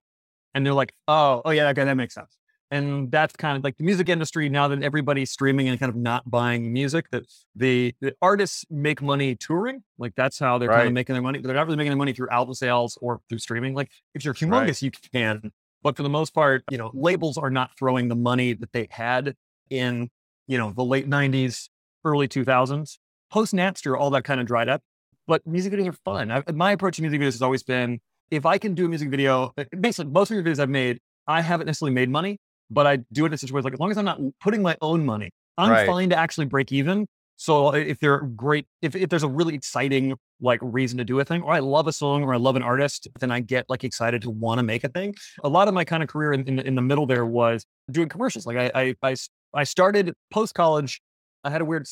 [0.54, 2.37] And they're like, oh, oh yeah, okay, that makes sense.
[2.70, 5.96] And that's kind of like the music industry now that everybody's streaming and kind of
[5.96, 7.24] not buying music, that
[7.56, 9.82] the, the artists make money touring.
[9.96, 10.78] Like that's how they're right.
[10.78, 11.40] kind of making their money.
[11.40, 13.74] They're not really making their money through album sales or through streaming.
[13.74, 14.82] Like if you're humongous, right.
[14.82, 15.50] you can.
[15.82, 18.88] But for the most part, you know, labels are not throwing the money that they
[18.90, 19.34] had
[19.70, 20.10] in,
[20.46, 21.68] you know, the late 90s,
[22.04, 22.98] early 2000s.
[23.30, 24.82] Post Napster, all that kind of dried up.
[25.26, 26.30] But music videos are fun.
[26.30, 28.00] I, my approach to music videos has always been
[28.30, 31.40] if I can do a music video, basically most of the videos I've made, I
[31.40, 32.38] haven't necessarily made money,
[32.70, 34.76] but I do it in a situation like as long as I'm not putting my
[34.80, 35.86] own money, I'm right.
[35.86, 37.06] fine to actually break even.
[37.36, 41.24] So if they're great, if, if there's a really exciting like reason to do a
[41.24, 43.84] thing, or I love a song or I love an artist, then I get like
[43.84, 45.14] excited to want to make a thing.
[45.44, 48.08] A lot of my kind of career in, in, in the middle there was doing
[48.08, 48.44] commercials.
[48.44, 49.16] Like I, I, I,
[49.54, 51.00] I started post college.
[51.44, 51.86] I had a weird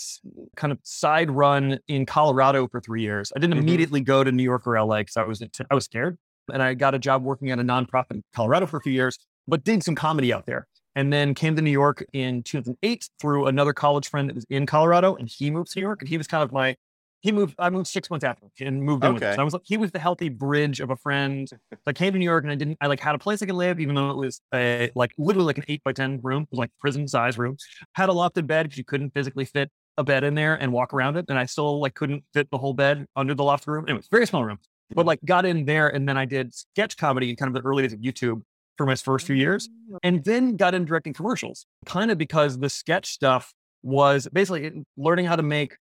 [0.57, 3.33] kind of side run in Colorado for three years.
[3.35, 3.69] I didn't mm-hmm.
[3.69, 6.19] immediately go to New York or LA because I was I was scared,
[6.53, 9.17] and I got a job working at a nonprofit in Colorado for a few years
[9.49, 10.67] but did some comedy out there.
[10.95, 14.65] And then came to New York in 2008 through another college friend that was in
[14.65, 16.01] Colorado, and he moved to New York.
[16.01, 16.75] And he was kind of my,
[17.21, 19.15] he moved, I moved six months after and moved in okay.
[19.15, 19.35] with him.
[19.35, 21.47] So I was like, he was the healthy bridge of a friend.
[21.51, 23.47] So I came to New York and I didn't, I like had a place I
[23.47, 26.45] could live, even though it was a, like literally like an eight by 10 room,
[26.45, 27.59] it was like prison size room.
[27.93, 30.95] Had a lofted bed because you couldn't physically fit a bed in there and walk
[30.95, 31.27] around it.
[31.29, 33.85] And I still like couldn't fit the whole bed under the loft room.
[33.87, 34.59] Anyway, very small room.
[34.89, 35.09] But mm-hmm.
[35.09, 37.83] like got in there and then I did sketch comedy in kind of the early
[37.83, 38.41] days of YouTube
[38.77, 39.99] for my first few years mm.
[40.03, 45.27] and then got into directing commercials, kind of because the sketch stuff was basically learning
[45.27, 45.77] how to make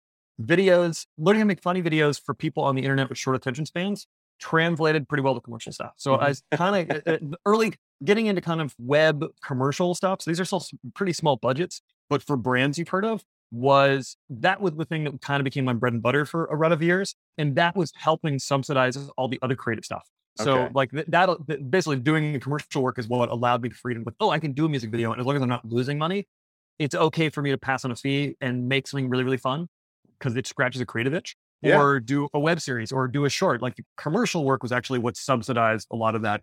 [0.41, 3.65] videos, learning how to make funny videos for people on the internet with short attention
[3.65, 4.07] spans
[4.39, 5.93] translated pretty well to commercial stuff.
[5.97, 6.23] So mm-hmm.
[6.23, 7.73] I was kind of uh, uh, early
[8.03, 10.23] getting into kind of web commercial stuff.
[10.23, 14.61] So these are still pretty small budgets, but for brands you've heard of, was that
[14.61, 16.81] was the thing that kind of became my bread and butter for a run of
[16.81, 17.15] years.
[17.37, 20.09] And that was helping subsidize all the other creative stuff.
[20.37, 20.71] So okay.
[20.73, 24.39] like that, basically doing commercial work is what allowed me the freedom with, oh, I
[24.39, 25.11] can do a music video.
[25.11, 26.27] And as long as I'm not losing money,
[26.79, 29.67] it's okay for me to pass on a fee and make something really, really fun
[30.17, 31.79] because it scratches a creative itch yeah.
[31.79, 33.61] or do a web series or do a short.
[33.61, 36.41] Like commercial work was actually what subsidized a lot of that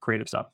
[0.00, 0.46] creative stuff.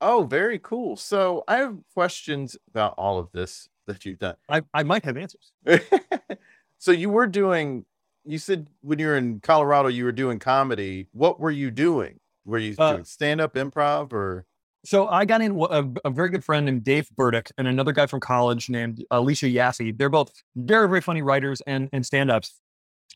[0.00, 0.96] Oh, very cool.
[0.96, 4.36] So I have questions about all of this that you've done.
[4.48, 5.52] I, I might have answers.
[6.78, 7.84] so you were doing
[8.32, 11.08] you said when you were in Colorado, you were doing comedy.
[11.12, 12.20] What were you doing?
[12.44, 14.46] Were you Uh, doing stand up improv or?
[14.84, 18.06] So I got in a, a very good friend named Dave Burdick and another guy
[18.06, 19.96] from college named Alicia Yassi.
[19.96, 22.58] They're both very, very funny writers and, and stand-ups.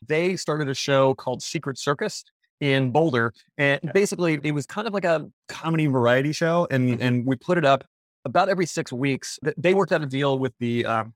[0.07, 2.23] They started a show called Secret Circus
[2.59, 3.33] in Boulder.
[3.57, 3.91] And Okay.
[3.93, 6.67] basically it was kind of like a comedy variety show.
[6.69, 7.83] And, and we put it up
[8.25, 9.39] about every six weeks.
[9.57, 11.13] They worked out a deal with the um,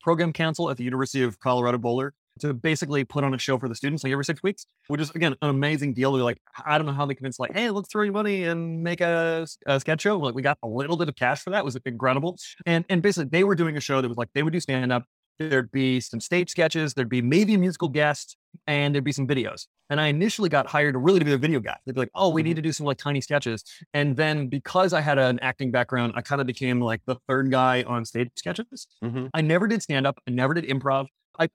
[0.00, 3.68] program council at the University of Colorado Boulder to basically put on a show for
[3.68, 6.12] the students like every six weeks, which is again an amazing deal.
[6.12, 8.82] They're like, I don't know how they convinced like, hey, let's throw you money and
[8.82, 9.46] make a
[9.78, 10.18] sketch show.
[10.18, 11.60] Like we got a little bit of cash for that.
[11.60, 12.36] It was incredible.
[12.66, 14.92] And and basically they were doing a show that was like they would do stand
[14.92, 15.04] up.
[15.38, 16.94] There'd be some stage sketches.
[16.94, 19.68] There'd be maybe a musical guest, and there'd be some videos.
[19.88, 21.76] And I initially got hired to really to be a video guy.
[21.86, 23.62] They'd be like, "Oh, we need to do some like tiny sketches."
[23.94, 27.52] And then because I had an acting background, I kind of became like the third
[27.52, 28.88] guy on stage sketches.
[29.04, 29.30] Mhm.
[29.32, 30.18] I never did stand up.
[30.26, 31.06] I never did improv.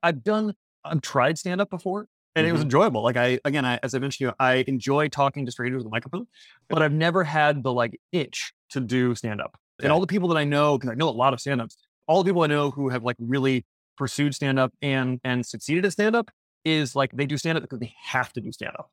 [0.02, 0.54] I've done,
[0.86, 2.66] I've tried stand up before and it was Mhm.
[2.66, 3.04] enjoyable.
[3.04, 5.88] Like I, again, I, as I mentioned to you, I enjoy talking to strangers with
[5.88, 6.28] a microphone,
[6.70, 9.58] but I've never had the like itch to do stand up.
[9.82, 11.76] And all the people that I know, because I know a lot of stand ups,
[12.08, 13.66] all the people I know who have like really
[13.98, 16.32] pursued stand up and, and succeeded at stand up
[16.64, 18.90] is like they do stand up because they have to do stand up.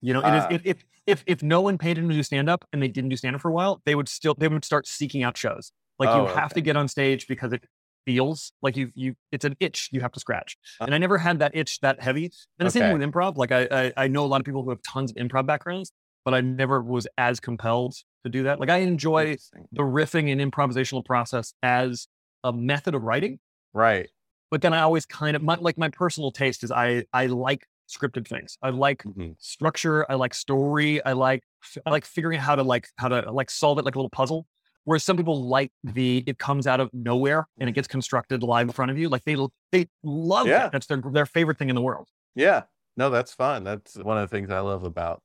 [0.00, 0.48] You know, it is Ah.
[0.50, 3.10] if, if if if no one paid them to do stand up and they didn't
[3.10, 5.70] do stand up for a while, they would still they would start seeking out shows.
[5.98, 6.54] Like Oh, you have okay.
[6.54, 7.64] to get on stage because it
[8.06, 10.56] feels like you you it's an itch you have to scratch.
[10.80, 12.32] Uh, And I never had that itch that heavy.
[12.58, 13.36] And the same thing with improv.
[13.36, 15.92] Like I, I I know a lot of people who have tons of improv backgrounds,
[16.24, 18.60] but I never was as compelled to do that.
[18.60, 19.36] Like I enjoy
[19.72, 22.06] the riffing and improvisational process as
[22.44, 23.38] a method of writing,
[23.72, 24.10] Right.
[24.50, 27.66] but then I always kind of my, like my personal taste is I I like
[27.88, 28.58] scripted things.
[28.62, 29.36] I like Mhm.
[29.38, 30.10] structure.
[30.10, 31.04] I like story.
[31.04, 31.42] I like
[31.86, 34.10] I like figuring out how to like how to like solve it like a little
[34.10, 34.46] puzzle.
[34.84, 38.68] Whereas some people like the it comes out of nowhere and it gets constructed live
[38.68, 39.08] in front of you.
[39.08, 39.36] Like they
[39.72, 40.58] they love Yeah.
[40.58, 40.72] that.
[40.72, 42.08] That's their their favorite thing in the world.
[42.34, 42.64] Yeah.
[42.96, 43.64] No, that's fun.
[43.64, 45.22] That's one of the things I love about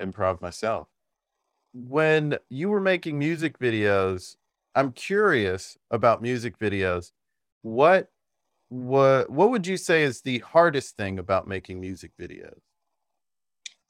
[0.00, 0.88] improv myself.
[1.74, 4.36] When you were making music videos,
[4.74, 7.12] I'm curious about music videos.
[7.62, 8.10] What
[8.70, 12.60] what what would you say is the hardest thing about making music videos?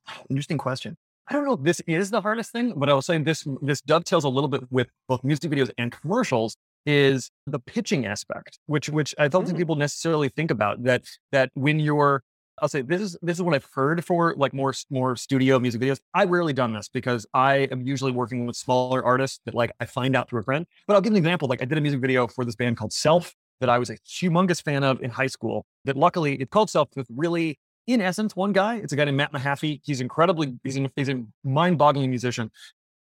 [0.07, 0.97] Ah, interesting question.
[1.31, 3.81] I don't know if this is the hardest thing, but I was saying this this
[3.81, 8.89] dovetails a little bit with both music videos and commercials is the pitching aspect, which
[8.89, 9.61] which I don't think Mm.
[9.61, 12.23] people necessarily think about that that when you're
[12.61, 15.81] I'll say this is this is what I've heard for like more more studio music
[15.81, 16.01] videos.
[16.15, 19.85] I've rarely done this because I am usually working with smaller artists that like I
[19.87, 20.67] find out through a friend.
[20.89, 21.47] But I'll give an example.
[21.49, 23.97] Like I did a music video for this band called Self that I was a
[23.99, 25.65] humongous fan of in high school.
[25.85, 27.59] That luckily it's called Self with really
[27.93, 28.77] in essence, one guy.
[28.77, 29.81] It's a guy named Matt Mahaffey.
[29.85, 32.51] He's incredibly, he's, an, he's a mind-boggling musician.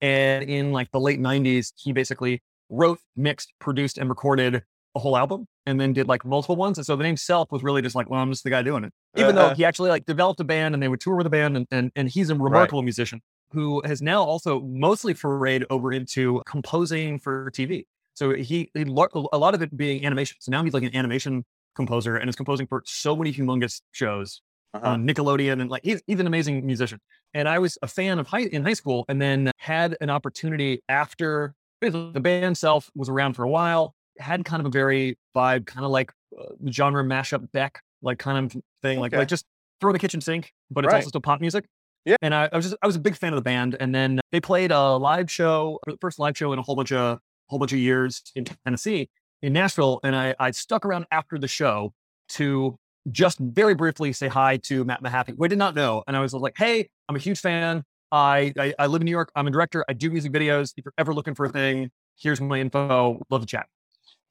[0.02, 4.64] And in like the late '90s, he basically wrote, mixed, produced, and recorded
[4.96, 6.78] a whole album, and then did like multiple ones.
[6.78, 8.84] And so the name Self was really just like, well, I'm just the guy doing
[8.84, 8.94] it.
[9.16, 9.56] Even though Uh-huh.
[9.56, 11.92] he actually like developed a band, and they would tour with a band, and and,
[11.96, 13.22] and he's a remarkable musician
[13.52, 17.86] who has now also mostly forayed over into composing for TV.
[18.14, 20.38] So he, he a lot of it being animation.
[20.40, 21.46] So now he's like an animation
[21.76, 24.42] composer and is composing for so many humongous shows
[24.78, 24.90] Uh-huh.
[24.94, 27.00] on Nickelodeon, and like he's, he's an amazing musician.
[27.34, 30.82] And I was a fan of high in high school, and then had an opportunity
[30.90, 33.94] after the band self was around for a while.
[34.20, 38.46] Had kind of a very vibe, kind of like uh, genre mashup Beck, like kind
[38.46, 39.20] of thing, like Okay.
[39.20, 39.46] like just
[39.80, 40.98] throw the kitchen sink, but it's Right.
[41.00, 41.66] also still pop music.
[42.06, 42.16] Yeah.
[42.22, 44.20] And I, I was just I was a big fan of the band, and then
[44.32, 47.60] they played a live show, the first live show in a whole bunch of whole
[47.60, 49.10] bunch of years in Tennessee,
[49.42, 51.94] in Nashville, and I I stuck around after the show
[52.30, 52.78] to
[53.12, 56.04] just very briefly say hi to Matt Mahaffey, who I did not know.
[56.08, 57.84] And I was like, hey, I'm a huge fan.
[58.12, 59.32] I, I, I live in New York.
[59.36, 59.84] I'm a director.
[59.90, 60.74] I do music videos.
[60.78, 61.90] If you're ever looking for a thing,
[62.20, 63.22] here's my info.
[63.30, 63.68] Love to chat.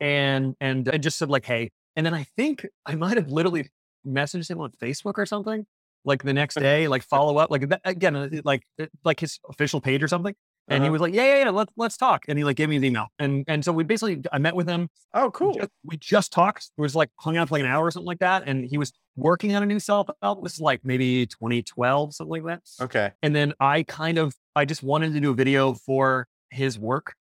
[0.00, 1.70] And and I just said like, hey.
[1.94, 3.70] And then I think I might have literally
[4.06, 5.66] messaged him on Facebook or something.
[6.04, 9.38] Like the next day, like follow up, like that, again, uh, like uh, like his
[9.48, 10.34] official page or something.
[10.68, 10.92] And he Uh-huh.
[10.92, 12.24] was like, yeah, yeah, yeah, let's let's talk.
[12.28, 13.06] And he like gave me his email.
[13.18, 15.54] And and so we basically I met with him Oh, cool.
[15.54, 16.70] just- we just talked.
[16.76, 18.42] It was like hung out for like an hour or something like that.
[18.46, 20.42] And he was working on a new self album.
[20.44, 22.84] This is like maybe 2012, something like that.
[22.84, 23.12] Okay.
[23.22, 27.14] And then I kind of, I just wanted to do a video for his work.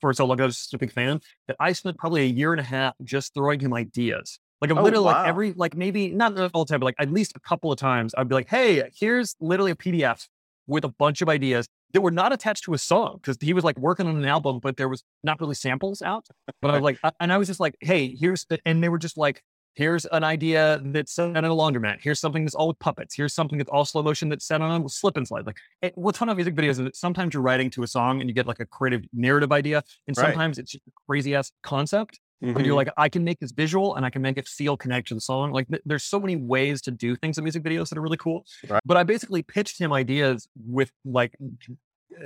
[0.00, 2.52] For so like I was just a big fan that I spent probably a year
[2.52, 4.38] and a half just throwing him ideas.
[4.60, 5.12] Like I'm Oh, literally wow.
[5.20, 7.78] like every like maybe not all the time, but like at least a couple of
[7.78, 10.28] times I'd be like, hey, here's literally a PDF
[10.66, 13.64] with a bunch of ideas that were not attached to a song because he was
[13.64, 16.26] like working on an album, but there was not really samples out.
[16.60, 18.98] But I was like, I- and I was just like, hey, here's and they were
[18.98, 19.42] just like,
[19.74, 21.98] here's an idea that's set in a laundromat.
[22.02, 23.14] Here's something that's all with puppets.
[23.14, 25.46] Here's something that's all slow motion that's set on a slip and slide.
[25.46, 28.20] Like it, what's fun about music videos is that sometimes you're writing to a song
[28.20, 30.26] and you get like a creative narrative idea, and Right.
[30.26, 32.20] sometimes it's just a crazy ass concept.
[32.44, 32.56] Mm-hmm.
[32.58, 35.08] And you're like, I can make this visual and I can make it feel connected
[35.08, 35.52] to the song.
[35.52, 38.18] Like th- there's so many ways to do things in music videos that are really
[38.18, 38.44] cool.
[38.68, 38.82] Right.
[38.84, 41.34] But I basically pitched him ideas with like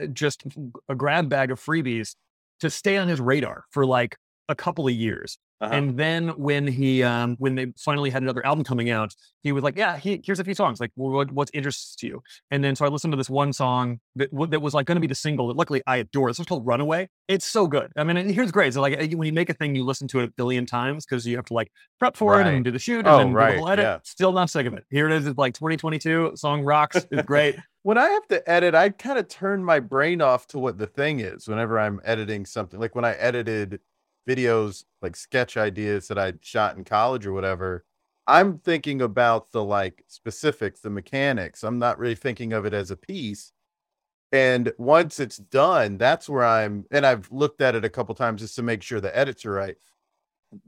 [0.00, 0.44] Uh, just
[0.88, 2.14] a grab bag of freebies
[2.60, 4.16] to stay on his radar for like
[4.48, 5.38] a couple of years.
[5.60, 5.74] Uh-huh.
[5.74, 9.62] And then when he um, when they finally had another album coming out, he was
[9.62, 10.80] like, "Yeah, he, here's a few songs.
[10.80, 14.30] Like, what, what interests you?" And then so I listened to this one song that
[14.50, 16.30] that was like going to be the single that luckily I adore.
[16.30, 17.92] This was called "Runaway." It's so good.
[17.94, 18.72] I mean, here's great.
[18.72, 21.26] So like when you make a thing, you listen to it a billion times because
[21.26, 22.46] you have to like prep for right.
[22.46, 23.58] it and do the shoot and oh, then right.
[23.58, 23.82] edit.
[23.82, 23.98] Yeah.
[24.02, 24.84] Still not sick of it.
[24.90, 25.26] Here it is.
[25.26, 26.32] It's like 2022.
[26.36, 27.06] Song rocks.
[27.10, 27.56] It's great.
[27.82, 30.86] when I have to edit, I kind of turn my brain off to what the
[30.86, 32.78] thing is whenever I'm editing something.
[32.78, 33.80] Like when I edited
[34.30, 37.84] videos like sketch ideas that I shot in college or whatever,
[38.26, 41.64] I'm thinking about the like specifics, the mechanics.
[41.64, 43.52] I'm not really thinking of it as a piece.
[44.32, 48.42] And once it's done, that's where I'm, and I've looked at it a couple times
[48.42, 49.76] just to make sure the edits are right.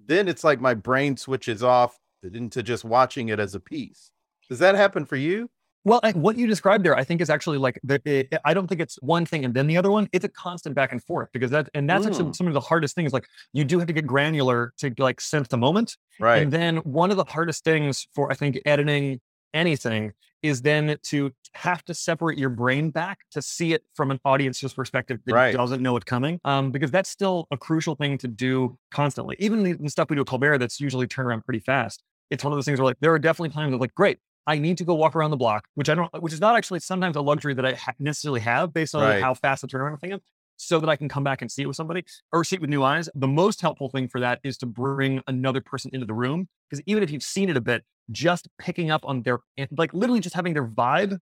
[0.06, 4.10] Then it's like my brain switches off into just watching it as a piece.
[4.48, 5.48] Does that happen for you?
[5.84, 8.80] Well, what you described there, I think is actually like the, it, I don't think
[8.80, 10.08] it's one thing and then the other one.
[10.12, 12.10] It's a constant back and forth because that and that's mm.
[12.10, 13.12] actually some of the hardest things.
[13.12, 16.42] Like you do have to get granular to like sense the moment, right?
[16.42, 19.20] And then one of the hardest things for I think editing
[19.54, 24.18] anything is then to have to separate your brain back to see it from an
[24.24, 25.54] audience's perspective that right.
[25.54, 26.40] doesn't know it coming.
[26.44, 29.36] Um, because that's still a crucial thing to do constantly.
[29.38, 32.02] Even the, the stuff we do at Colbert that's usually turned around pretty fast.
[32.30, 34.58] It's one of those things where like there are definitely times of like, great, I
[34.58, 37.16] need to go walk around the block, which I don't, which is not actually sometimes
[37.16, 39.22] a luxury that I ha- necessarily have based on right.
[39.22, 40.20] how fast the turnaround thing is,
[40.56, 42.70] so that I can come back and see it with somebody or see it with
[42.70, 43.08] new eyes.
[43.14, 46.82] The most helpful thing for that is to bring another person into the room because
[46.86, 49.38] even if you've seen it a bit, just picking up on their,
[49.76, 51.18] like literally just having their vibe,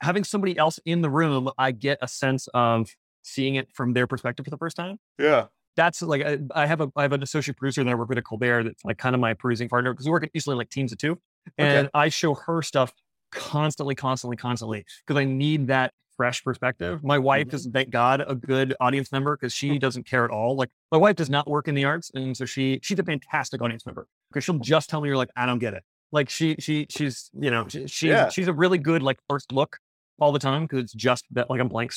[0.00, 2.90] having somebody else in the room, I get a sense of
[3.22, 4.98] seeing it from their perspective for the first time.
[5.18, 8.08] Yeah that's like I, I, have a I have an associate producer that I work
[8.08, 10.68] with at Colbert that's like kind of my producing partner because we work usually like
[10.68, 11.18] teams of two.
[11.58, 11.90] And okay.
[11.94, 12.92] I show her stuff
[13.32, 17.02] constantly, constantly, constantly because I need that fresh perspective.
[17.02, 17.56] My wife mm-hmm.
[17.56, 19.80] is, thank God, a good audience member because she mm.
[19.80, 20.54] doesn't care at all.
[20.54, 23.62] Like my wife does not work in the arts, and so she she's a fantastic
[23.62, 26.56] audience member because she'll just tell me, "You're like, I don't get it." Like she
[26.58, 28.28] she she's you know she, she's yeah.
[28.28, 29.78] she's a really good like first look
[30.18, 31.92] all the time because it's just that like a blank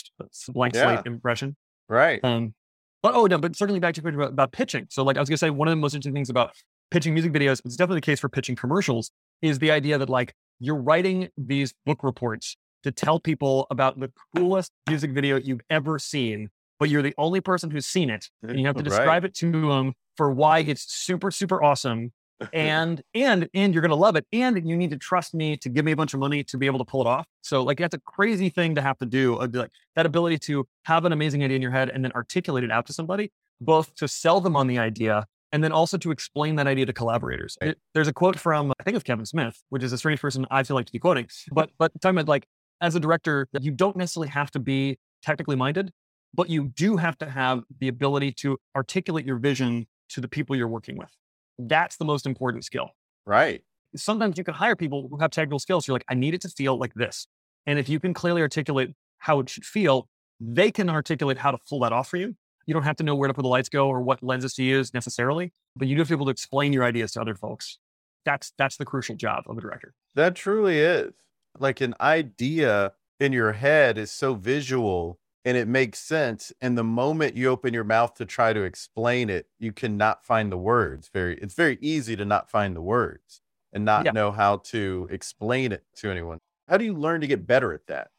[0.50, 0.84] blank yeah.
[0.84, 1.58] slate impression.
[1.90, 2.24] Right.
[2.24, 2.54] Um.
[3.02, 4.88] But oh no, but certainly back to about, about pitching.
[4.90, 6.52] So like I was gonna say, one of the most interesting things about
[6.92, 10.34] pitching music videos, it's definitely the case for pitching commercials, is the idea that like
[10.60, 15.98] you're writing these book reports to tell people about the coolest music video you've ever
[15.98, 18.30] seen, but you're the only person who's seen it.
[18.42, 19.26] And you have to describe right.
[19.26, 22.12] it to them for why it's super, super awesome.
[22.52, 24.26] and and and you're gonna love it.
[24.34, 26.66] And you need to trust me to give me a bunch of money to be
[26.66, 27.26] able to pull it off.
[27.42, 29.38] So like that's a crazy thing to have to do.
[29.38, 32.64] Uh, like that ability to have an amazing idea in your head and then articulate
[32.64, 36.12] it out to somebody, both to sell them on the idea and then also to
[36.12, 37.58] explain that idea to collaborators.
[37.62, 40.46] It, there's a quote from I think it's Kevin Smith, which is a strange person
[40.52, 42.48] I feel like to be quoting, but but talking about like
[42.82, 45.94] as a director, you don't necessarily have to be technically minded,
[46.34, 50.56] but you do have to have the ability to articulate your vision to the people
[50.56, 51.10] you're working with.
[51.58, 52.90] That's the most important skill.
[53.26, 53.62] Right.
[53.96, 55.88] Sometimes you can hire people who have technical skills.
[55.88, 57.28] You're like, I need it to feel like this.
[57.68, 60.10] And if you can clearly articulate how it should feel,
[60.42, 62.36] they can articulate how to pull that off for you.
[62.66, 64.64] You don't have to know where to put the lights go or what lenses to
[64.64, 67.36] use necessarily, but you do have to be able to explain your ideas to other
[67.36, 67.78] folks.
[68.26, 69.94] That's that's the crucial job of a director.
[70.16, 71.14] That truly is.
[71.60, 76.54] Like an idea in your head is so visual and it makes sense.
[76.62, 80.52] And the moment you open your mouth to try to explain it, you cannot find
[80.52, 81.10] the words.
[81.14, 83.42] Very it's very easy to not find the words
[83.74, 84.12] and not yeah.
[84.12, 86.40] know how to explain it to anyone.
[86.68, 88.10] How do you learn to get better at that?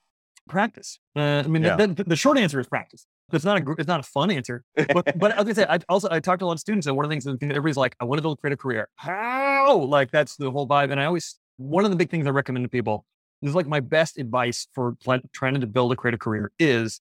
[0.48, 0.98] Practice.
[1.16, 1.76] Uh, I mean, yeah.
[1.76, 3.06] the, the, the short answer is practice.
[3.32, 5.78] It's not a it's not a fun answer, but but I was gonna say I
[5.88, 7.76] also I talked to a lot of students and one of the things that everybody's
[7.76, 8.88] like I want to build create a career.
[8.96, 9.78] How?
[9.78, 10.90] Like that's the whole vibe.
[10.90, 13.04] And I always one of the big things I recommend to people
[13.42, 14.96] is like my best advice for
[15.32, 17.00] trying to build a creative career is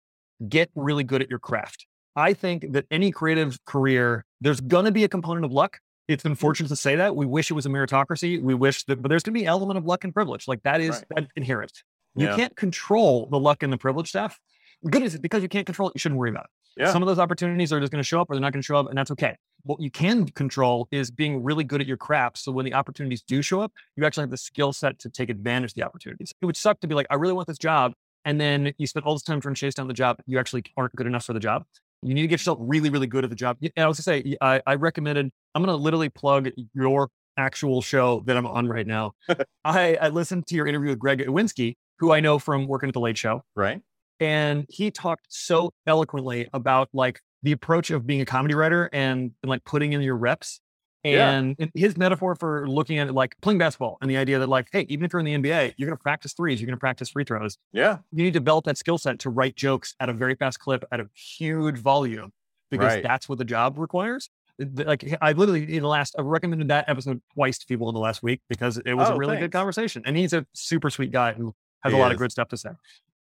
[0.47, 1.85] get really good at your craft.
[2.15, 5.79] I think that any creative career there's gonna be a component of luck.
[6.07, 6.31] It's mm-hmm.
[6.31, 7.15] unfortunate to say that.
[7.15, 8.41] We wish it was a meritocracy.
[8.41, 10.47] We wish that, but there's going to be an element of luck and privilege.
[10.47, 11.05] Like that is right.
[11.15, 11.71] that inherent.
[12.15, 12.35] You yeah.
[12.35, 14.37] can't control the luck and the privilege stuff
[14.89, 16.81] good is because you can't control it, you shouldn't worry about it.
[16.81, 16.91] Yeah.
[16.91, 18.65] Some of those opportunities are just going to show up or they're not going to
[18.65, 19.35] show up, and that's okay.
[19.63, 22.37] What you can control is being really good at your craft.
[22.39, 25.29] So when the opportunities do show up, you actually have the skill set to take
[25.29, 26.33] advantage of the opportunities.
[26.41, 27.93] It would suck to be like, I really want this job.
[28.25, 30.17] And then you spend all this time trying to chase down the job.
[30.25, 31.63] You actually aren't good enough for the job.
[32.03, 33.57] You need to get yourself really, really good at the job.
[33.61, 37.09] And I was going to say, I, I recommended, I'm going to literally plug your
[37.37, 39.13] actual show that I'm on right now.
[39.65, 42.93] I, I listened to your interview with Greg Iwinski, who I know from working at
[42.93, 43.43] the Late Show.
[43.55, 43.81] Right.
[44.21, 49.31] And he talked so eloquently about like the approach of being a comedy writer and,
[49.41, 50.61] and like putting in your reps.
[51.03, 51.65] And yeah.
[51.73, 54.85] his metaphor for looking at it like playing basketball and the idea that like, hey,
[54.87, 57.09] even if you're in the NBA, you're going to practice threes, you're going to practice
[57.09, 57.57] free throws.
[57.73, 57.97] Yeah.
[58.11, 60.85] You need to develop that skill set to write jokes at a very fast clip
[60.91, 62.31] at a huge volume
[62.69, 63.03] because right.
[63.03, 64.29] that's what the job requires.
[64.59, 67.99] Like I literally in the last, I recommended that episode twice to people in the
[67.99, 69.45] last week because it was oh, a really thanks.
[69.45, 70.03] good conversation.
[70.05, 72.15] And he's a super sweet guy who has he a lot is.
[72.15, 72.69] of good stuff to say.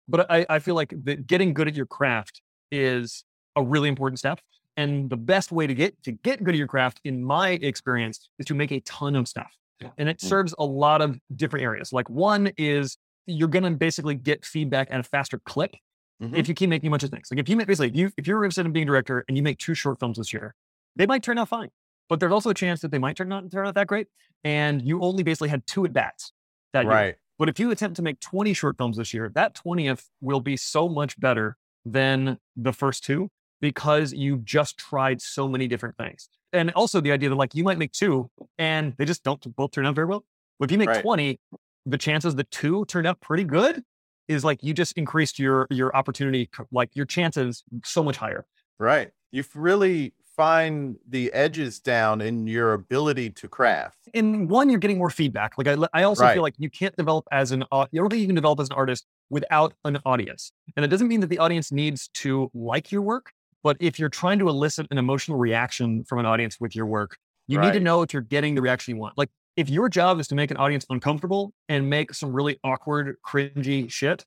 [0.08, 0.94] But I, I feel like
[1.26, 2.42] getting good at your craft
[2.72, 3.24] is
[3.56, 4.40] a really important step.
[4.78, 8.30] And the best way to get to get good at your craft, in my experience,
[8.38, 9.52] is to make a ton of stuff.
[9.98, 11.92] And it serves a lot of different areas.
[11.92, 15.76] Like one is you're gonna basically get feedback at a faster clip
[16.22, 16.36] mm-hmm.
[16.36, 17.28] if you keep making a bunch of things.
[17.32, 19.36] Like if you make basically if you if you're interested in being a director and
[19.36, 20.56] you make two short films this year,
[20.96, 21.70] they might turn out fine.
[22.10, 24.08] But there's also a chance that they might turn out turn out that great.
[24.44, 26.32] And you only basically had two at bats
[26.74, 27.06] that right.
[27.06, 27.18] year.
[27.38, 30.58] But if you attempt to make 20 short films this year, that 20th will be
[30.58, 33.30] so much better than the first two
[33.62, 36.30] because you've just tried so many different things.
[36.54, 39.72] And also the idea that like you might make two and they just don't both
[39.72, 40.26] turn out very well.
[40.60, 41.02] But if you make right.
[41.02, 41.40] 20,
[41.86, 43.84] the chances that two turned out pretty good
[44.28, 48.46] is like you just increased your your opportunity like your chances so much higher.
[48.80, 49.12] Right.
[49.32, 53.98] You've really find the edges down in your ability to craft.
[54.14, 55.58] In one, you're getting more feedback.
[55.58, 56.34] Like I, I also right.
[56.34, 58.76] feel like you can't develop as an, you don't think you can develop as an
[58.76, 60.52] artist without an audience.
[60.76, 63.32] And it doesn't mean that the audience needs to like your work,
[63.64, 67.18] but if you're trying to elicit an emotional reaction from an audience with your work,
[67.48, 67.68] you right.
[67.68, 69.18] need to know if you're getting the reaction you want.
[69.18, 73.16] Like if your job is to make an audience uncomfortable and make some really awkward,
[73.26, 74.24] cringy shit,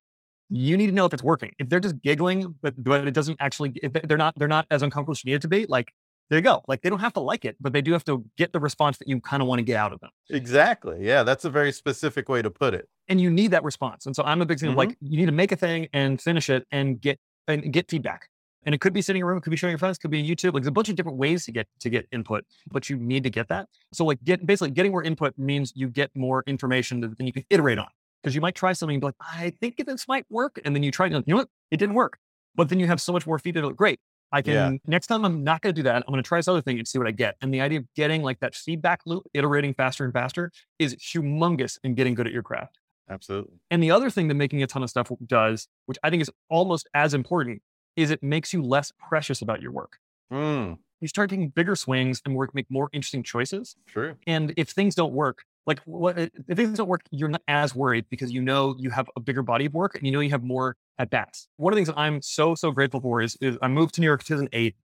[0.52, 1.52] you need to know if it's working.
[1.60, 4.82] If they're just giggling, but, but it doesn't actually, if they're not, they're not as
[4.82, 5.92] uncomfortable as you need it to be, like
[6.30, 6.62] there you go.
[6.68, 8.98] Like they don't have to like it, but they do have to get the response
[8.98, 10.10] that you kind of want to get out of them.
[10.30, 10.98] Exactly.
[11.00, 11.24] Yeah.
[11.24, 12.88] That's a very specific way to put it.
[13.08, 14.06] And you need that response.
[14.06, 14.78] And so I'm a big fan mm-hmm.
[14.78, 17.18] of like, you need to make a thing and finish it and get,
[17.48, 18.28] and get feedback.
[18.62, 20.00] And it could be sitting in a room, it could be showing your friends, it
[20.00, 20.52] could be YouTube.
[20.54, 23.24] Like there's a bunch of different ways to get to get input, but you need
[23.24, 23.68] to get that.
[23.92, 27.32] So like get basically getting more input means you get more information that then you
[27.32, 27.88] can iterate on
[28.22, 30.60] because you might try something and be like, I think this might work.
[30.64, 31.48] And then you try, you know what?
[31.70, 32.18] It didn't work.
[32.54, 33.64] But then you have so much more feedback.
[33.64, 34.00] Like, Great.
[34.32, 34.78] I can, yeah.
[34.86, 35.96] next time I'm not going to do that.
[35.96, 37.36] I'm going to try this other thing and see what I get.
[37.40, 41.78] And the idea of getting like that feedback loop, iterating faster and faster is humongous
[41.82, 42.78] in getting good at your craft.
[43.08, 43.58] Absolutely.
[43.70, 46.30] And the other thing that making a ton of stuff does, which I think is
[46.48, 47.60] almost as important,
[47.96, 49.98] is it makes you less precious about your work.
[50.32, 50.78] Mm.
[51.00, 53.74] You start taking bigger swings and work, make more interesting choices.
[53.86, 54.14] True.
[54.26, 58.06] And if things don't work, like what if things don't work, you're not as worried
[58.10, 60.42] because you know you have a bigger body of work and you know you have
[60.42, 61.48] more at bats.
[61.56, 64.06] One of the things I'm so so grateful for is, is I moved to New
[64.06, 64.76] York in 2008.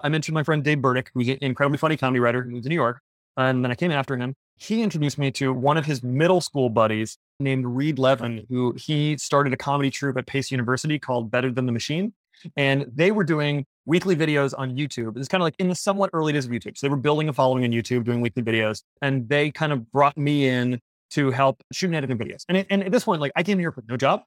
[0.00, 2.68] I mentioned my friend Dave Burdick, who's an incredibly funny comedy writer who moved to
[2.68, 3.00] New York,
[3.36, 4.34] and then I came after him.
[4.56, 9.16] He introduced me to one of his middle school buddies named Reed Levin, who he
[9.16, 12.12] started a comedy troupe at Pace University called Better Than the Machine,
[12.56, 15.16] and they were doing weekly videos on YouTube.
[15.16, 16.76] It's kind of like in the somewhat early days of YouTube.
[16.76, 19.90] So they were building a following on YouTube, doing weekly videos, and they kind of
[19.90, 20.80] brought me in
[21.12, 22.44] to help shoot and editing videos.
[22.48, 24.22] And, and at this point, like I came here with no job.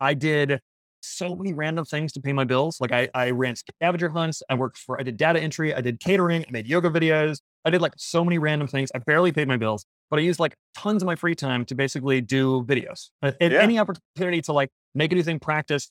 [0.00, 0.60] I did
[1.00, 2.80] so many random things to pay my bills.
[2.80, 4.42] Like I, I ran scavenger hunts.
[4.48, 5.74] I worked for, I did data entry.
[5.74, 6.44] I did catering.
[6.46, 7.40] I made yoga videos.
[7.64, 8.90] I did like so many random things.
[8.94, 11.74] I barely paid my bills, but I used like tons of my free time to
[11.74, 13.10] basically do videos.
[13.22, 13.60] At, yeah.
[13.60, 15.90] any opportunity to like make a new thing, practice,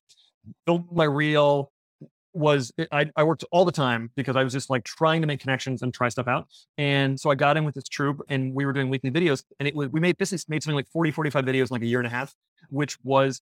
[0.65, 1.71] build my reel,
[2.37, 5.27] was eh, I, I worked all the time because I was just like trying to
[5.27, 6.47] make connections and try stuff out.
[6.77, 9.67] And so I got in with this troupe and we were doing weekly videos and
[9.67, 11.99] it was, we made business made something like 40, 45 videos in like a year
[11.99, 12.33] and a half,
[12.69, 13.41] which was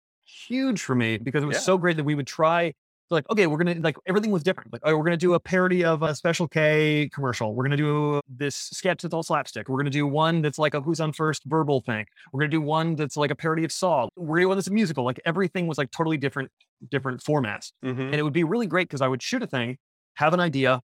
[0.49, 1.61] huge for me because it was yeah.
[1.61, 2.73] so great that we would try
[3.11, 4.73] like, okay, we're gonna like everything was different.
[4.73, 7.55] Like, oh, we're gonna do a parody of a Special K commercial.
[7.55, 9.69] We're gonna do this sketch that's all slapstick.
[9.69, 12.07] We're gonna do one that's like a Who's on First verbal thing.
[12.33, 14.09] We're gonna do one that's like a parody of Saw.
[14.17, 15.05] We're gonna do one that's a musical.
[15.05, 16.51] Like everything was like totally different,
[16.89, 18.01] different formats, mm-hmm.
[18.01, 19.79] and it would be really great because I would shoot a thing,
[20.15, 20.81] have an idea,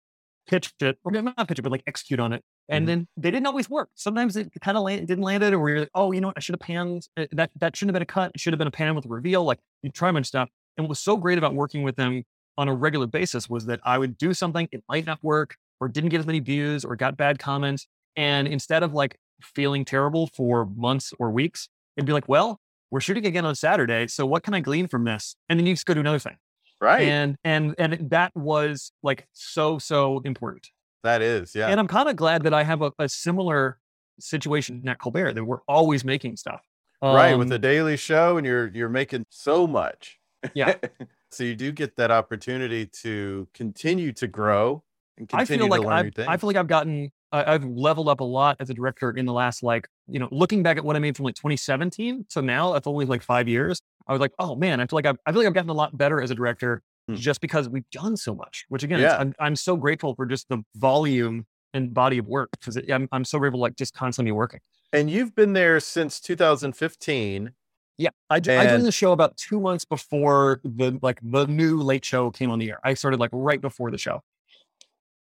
[0.47, 2.43] pitch it, or not pitch it, but like execute on it.
[2.70, 2.88] And mm-hmm.
[2.88, 3.89] then they didn't always work.
[3.95, 6.38] Sometimes it kind of land, didn't land it, or you're like, oh, you know what?
[6.38, 7.51] I should have panned uh, that.
[7.59, 8.32] That shouldn't have been a cut.
[8.34, 9.43] It should have been a pan with a reveal.
[9.43, 10.49] Like you try a bunch of stuff.
[10.78, 12.24] And what was so great about working with them
[12.57, 15.88] on a regular basis was that I would do something, it might not work, or
[15.88, 17.88] didn't get as many views, or got bad comments.
[18.16, 22.59] And instead of like feeling terrible for months or weeks, it'd be like, well,
[22.91, 24.07] we're shooting again on Saturday.
[24.07, 25.36] So what can I glean from this?
[25.49, 26.38] And then you just go do another thing.
[26.80, 27.07] Right.
[27.07, 30.70] And and and that was like so, so important.
[31.03, 31.67] That is, yeah.
[31.67, 33.77] And I'm kind of glad that I have a, a similar
[34.19, 36.61] situation at Colbert that we're always making stuff.
[37.01, 40.19] Um, right, with um the Daily Show, and you're you're making so much.
[40.53, 40.75] Yeah.
[41.31, 44.83] so you do get that opportunity to continue to grow
[45.17, 46.27] and continue I feel like to learn I've, new things.
[46.29, 49.33] I feel like I've gotten I've leveled up a lot as a director in the
[49.33, 52.73] last like you know looking back at what I made from like 2017 so now
[52.73, 53.81] that's only like five years.
[54.07, 55.73] I was like, oh man, I feel like I've, I feel like I've gotten a
[55.73, 57.15] lot better as a director hmm.
[57.15, 58.65] just because we've done so much.
[58.69, 59.17] Which again, yeah.
[59.17, 63.25] I'm, I'm so grateful for just the volume and body of work because I'm I'm
[63.25, 64.59] so grateful like just constantly working.
[64.91, 67.51] And you've been there since 2015.
[67.97, 68.49] Yeah, I, and...
[68.49, 72.51] I joined the show about two months before the like the new late show came
[72.51, 72.79] on the air.
[72.83, 74.21] I started like right before the show.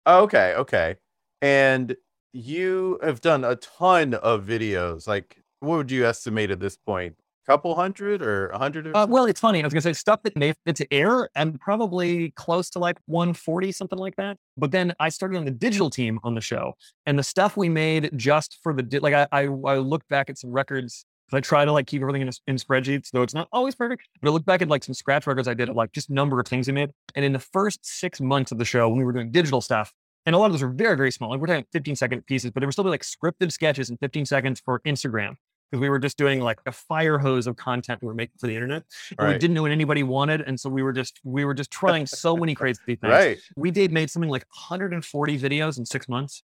[0.06, 0.96] Okay, okay.
[1.42, 1.96] And
[2.32, 5.06] you have done a ton of videos.
[5.06, 7.16] Like, what would you estimate at this point?
[7.50, 8.94] Couple hundred or a hundred?
[8.94, 9.60] Uh, well, it's funny.
[9.60, 12.96] I was gonna say stuff that made it to air and probably close to like
[13.06, 14.36] 140, something like that.
[14.56, 16.74] But then I started on the digital team on the show,
[17.06, 20.38] and the stuff we made just for the like I I, I looked back at
[20.38, 21.04] some records.
[21.32, 24.02] I try to like keep everything in, in spreadsheets, though it's not always perfect.
[24.20, 26.40] But I look back at like some scratch records I did of like just number
[26.40, 26.90] of things we made.
[27.14, 29.92] And in the first six months of the show, when we were doing digital stuff,
[30.26, 31.30] and a lot of those were very, very small.
[31.30, 33.96] Like we're talking 15 second pieces, but there were still be like scripted sketches in
[33.98, 35.36] 15 seconds for Instagram
[35.70, 38.46] because we were just doing like a fire hose of content we were making for
[38.46, 38.82] the internet.
[39.10, 39.32] And right.
[39.34, 40.42] we didn't know what anybody wanted.
[40.42, 42.98] And so we were just we were just trying so many crazy things.
[43.02, 43.38] Right.
[43.56, 46.42] We did made something like 140 videos in six months.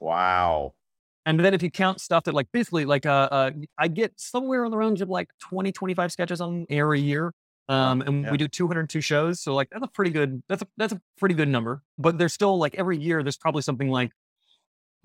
[0.00, 0.74] Wow.
[1.24, 4.64] And then if you count stuff that like basically like uh, uh I get somewhere
[4.64, 7.32] on the range of like 20, 25 sketches on air a year.
[7.68, 8.30] Um, and yeah.
[8.30, 9.40] we do 202 shows.
[9.40, 12.32] So like that's a pretty good, that's a, that's a pretty good number, but there's
[12.32, 14.12] still like every year, there's probably something like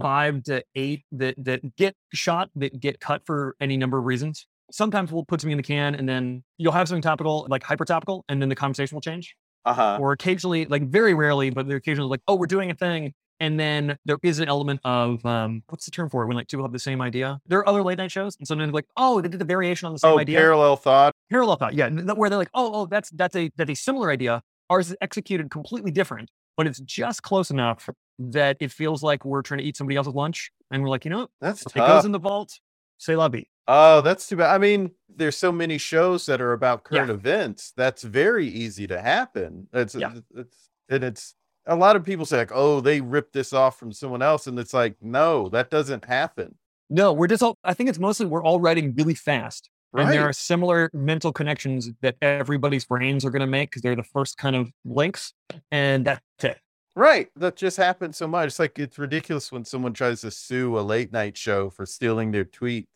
[0.01, 4.47] five to eight that, that get shot, that get cut for any number of reasons.
[4.71, 7.85] Sometimes we'll put something in the can and then you'll have something topical, like hyper
[7.85, 9.35] topical, and then the conversation will change.
[9.65, 9.97] Uh-huh.
[9.99, 13.13] Or occasionally, like very rarely, but they're occasionally like, oh, we're doing a thing.
[13.41, 16.47] And then there is an element of um, what's the term for it when like
[16.47, 17.39] two have the same idea?
[17.47, 19.93] There are other late night shows, and sometimes like, oh, they did the variation on
[19.93, 20.37] the same oh, idea.
[20.37, 21.15] Parallel thought.
[21.31, 24.43] Parallel thought, yeah, where they're like, oh, oh, that's that's a that's a similar idea.
[24.69, 27.89] Ours is executed completely different, but it's just close enough
[28.31, 31.11] that it feels like we're trying to eat somebody else's lunch, and we're like, you
[31.11, 32.59] know, that's it goes in the vault.
[32.97, 33.47] Say vie.
[33.67, 34.53] Oh, that's too bad.
[34.53, 37.15] I mean, there's so many shows that are about current yeah.
[37.15, 37.73] events.
[37.75, 39.67] That's very easy to happen.
[39.73, 40.13] It's yeah.
[40.35, 43.91] it's and it's a lot of people say like, oh, they ripped this off from
[43.91, 46.55] someone else, and it's like, no, that doesn't happen.
[46.89, 47.57] No, we're just all.
[47.63, 50.03] I think it's mostly we're all writing really fast, right.
[50.03, 53.95] and there are similar mental connections that everybody's brains are going to make because they're
[53.95, 55.33] the first kind of links,
[55.71, 56.59] and that's it.
[56.95, 57.29] Right.
[57.37, 58.47] That just happens so much.
[58.47, 62.31] It's like it's ridiculous when someone tries to sue a late night show for stealing
[62.31, 62.87] their tweets,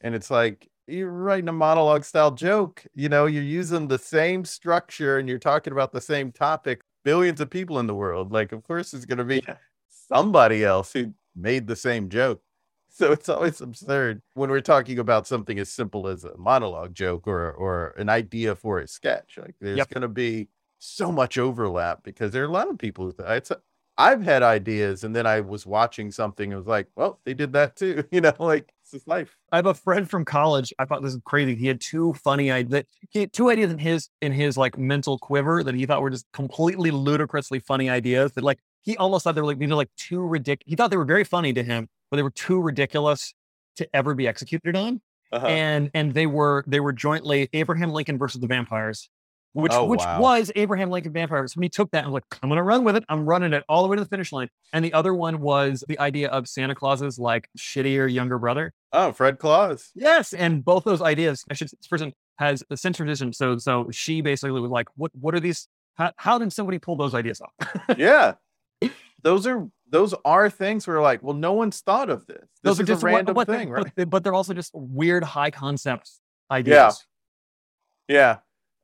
[0.00, 2.84] and it's like you're writing a monologue style joke.
[2.94, 7.40] You know, you're using the same structure and you're talking about the same topic billions
[7.40, 8.32] of people in the world.
[8.32, 9.42] Like, of course, it's going to be
[9.88, 12.42] somebody else who made the same joke.
[12.92, 17.26] So it's always absurd when we're talking about something as simple as a monologue joke
[17.28, 19.38] or or an idea for a sketch.
[19.40, 19.90] Like, there's yep.
[19.90, 20.48] going to be
[20.80, 23.50] so much overlap because there are a lot of people who it's.
[23.50, 23.60] A,
[23.98, 26.52] I've had ideas, and then I was watching something.
[26.52, 28.02] and was like, well, they did that too.
[28.10, 29.36] You know, like it's just life.
[29.52, 30.72] I have a friend from college.
[30.78, 31.54] I thought this is crazy.
[31.54, 32.84] He had two funny ideas.
[33.10, 36.10] He had two ideas in his in his like mental quiver that he thought were
[36.10, 38.32] just completely ludicrously funny ideas.
[38.32, 40.68] That like he almost thought they were like these are like too ridiculous.
[40.68, 43.34] He thought they were very funny to him, but they were too ridiculous
[43.76, 45.02] to ever be executed on.
[45.30, 45.46] Uh-huh.
[45.46, 49.10] And and they were they were jointly Abraham Lincoln versus the vampires
[49.52, 50.20] which oh, which wow.
[50.20, 51.46] was Abraham Lincoln Vampire.
[51.48, 53.04] So he took that, I'm like, I'm gonna run with it.
[53.08, 54.48] I'm running it all the way to the finish line.
[54.72, 58.72] And the other one was the idea of Santa Claus's like shittier younger brother.
[58.92, 59.90] Oh, Fred Claus.
[59.94, 61.44] Yes, and both those ideas.
[61.50, 61.68] I should.
[61.68, 63.32] This person has a sense tradition.
[63.32, 65.68] So so she basically was like, what what are these?
[65.94, 67.98] How, how did somebody pull those ideas off?
[67.98, 68.34] yeah,
[69.22, 72.38] those are those are things where like, well, no one's thought of this.
[72.38, 73.90] This those is just a random what, thing, right?
[73.96, 76.10] But, but they're also just weird high concept
[76.52, 77.04] ideas.
[78.08, 78.16] Yeah.
[78.16, 78.36] Yeah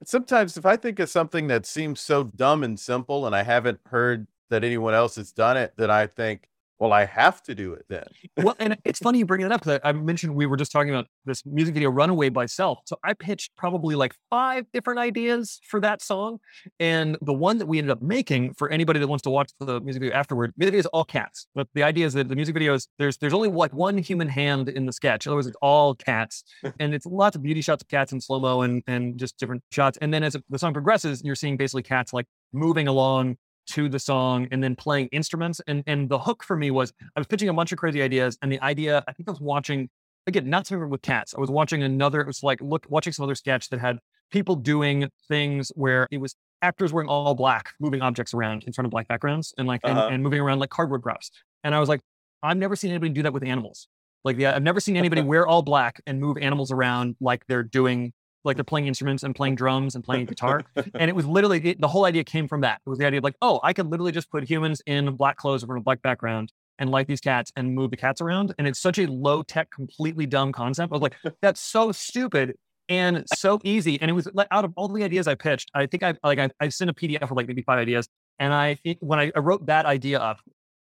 [0.05, 3.80] sometimes if I think of something that seems so dumb and simple and I haven't
[3.86, 6.49] heard that anyone else has done it, then I think,
[6.79, 8.05] well, I have to do it then.
[8.37, 10.70] well, and it's funny you bring it up because I, I, mentioned we were just
[10.70, 12.81] talking about this music video, Runaway by Self.
[12.85, 16.39] So I pitched probably like five different ideas for that song.
[16.79, 19.81] And the one that we ended up making for anybody that wants to watch the
[19.81, 21.47] music video afterward, music video is all cats.
[21.55, 24.29] But the idea is that the music video is there's there's only like one human
[24.29, 25.27] hand in the sketch.
[25.27, 26.45] Otherwise, it's all cats.
[26.79, 29.97] and it's lots of beauty shots of cats in slow-mo and, and just different shots.
[30.03, 33.98] And then as the song progresses, you're seeing basically cats like moving along to the
[33.98, 35.60] song and then playing instruments.
[35.66, 38.38] And and the hook for me was I was pitching a bunch of crazy ideas,
[38.42, 39.88] and the idea I think I was watching
[40.26, 41.34] again not something with cats.
[41.36, 42.20] I was watching another.
[42.20, 43.98] It was like look watching some other sketch that had
[44.30, 48.86] people doing things where it was actors wearing all black, moving objects around in front
[48.86, 50.06] of black backgrounds, and like uh-huh.
[50.06, 51.30] and, and moving around like cardboard props.
[51.64, 52.00] And I was like,
[52.42, 53.88] I've never seen anybody do that with animals.
[54.24, 57.62] Like, yeah, I've never seen anybody wear all black and move animals around like they're
[57.62, 58.12] doing
[58.47, 60.62] like they're playing instruments and playing drums and playing guitar.
[60.76, 62.80] and it was literally it, the whole idea came from that.
[62.86, 65.36] It was the idea of like, oh, I could literally just put humans in black
[65.36, 68.55] clothes over a black background and like these cats and move the cats around.
[68.59, 70.92] And it's such a low tech, completely dumb concept.
[70.92, 72.55] I was like, that's so stupid.
[72.88, 74.01] and so easy.
[74.01, 76.38] And it was like out of all the ideas I pitched, I think I like
[76.38, 78.09] I, I sent a PDF of like maybe five ideas.
[78.38, 80.38] And I it, when I, I wrote that idea up,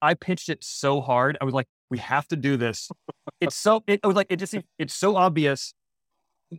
[0.00, 1.36] I pitched it so hard.
[1.40, 2.90] I was like, we have to do this.
[3.40, 5.74] It's so it, it was like it just it's so obvious.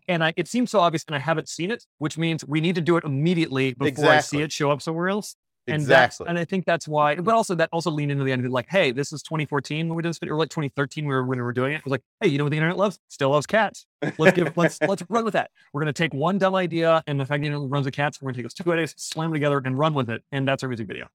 [0.07, 2.75] And I it seems so obvious and I haven't seen it, which means we need
[2.75, 4.17] to do it immediately before exactly.
[4.17, 5.35] I see it show up somewhere else.
[5.67, 6.27] And exactly.
[6.27, 8.51] and I think that's why, but also that also leaned into the end of it,
[8.51, 11.25] like, hey, this is 2014 when we did this video, or like 2013 we were,
[11.25, 11.77] when we were doing it.
[11.77, 12.99] It was like, hey, you know what the internet loves?
[13.07, 13.85] Still loves cats.
[14.17, 15.51] Let's give, let's, let's run with that.
[15.71, 18.21] We're going to take one dumb idea and the fact that it runs with cats,
[18.21, 20.21] we're going to take those two ideas, slam them together and run with it.
[20.33, 21.07] And that's our music video.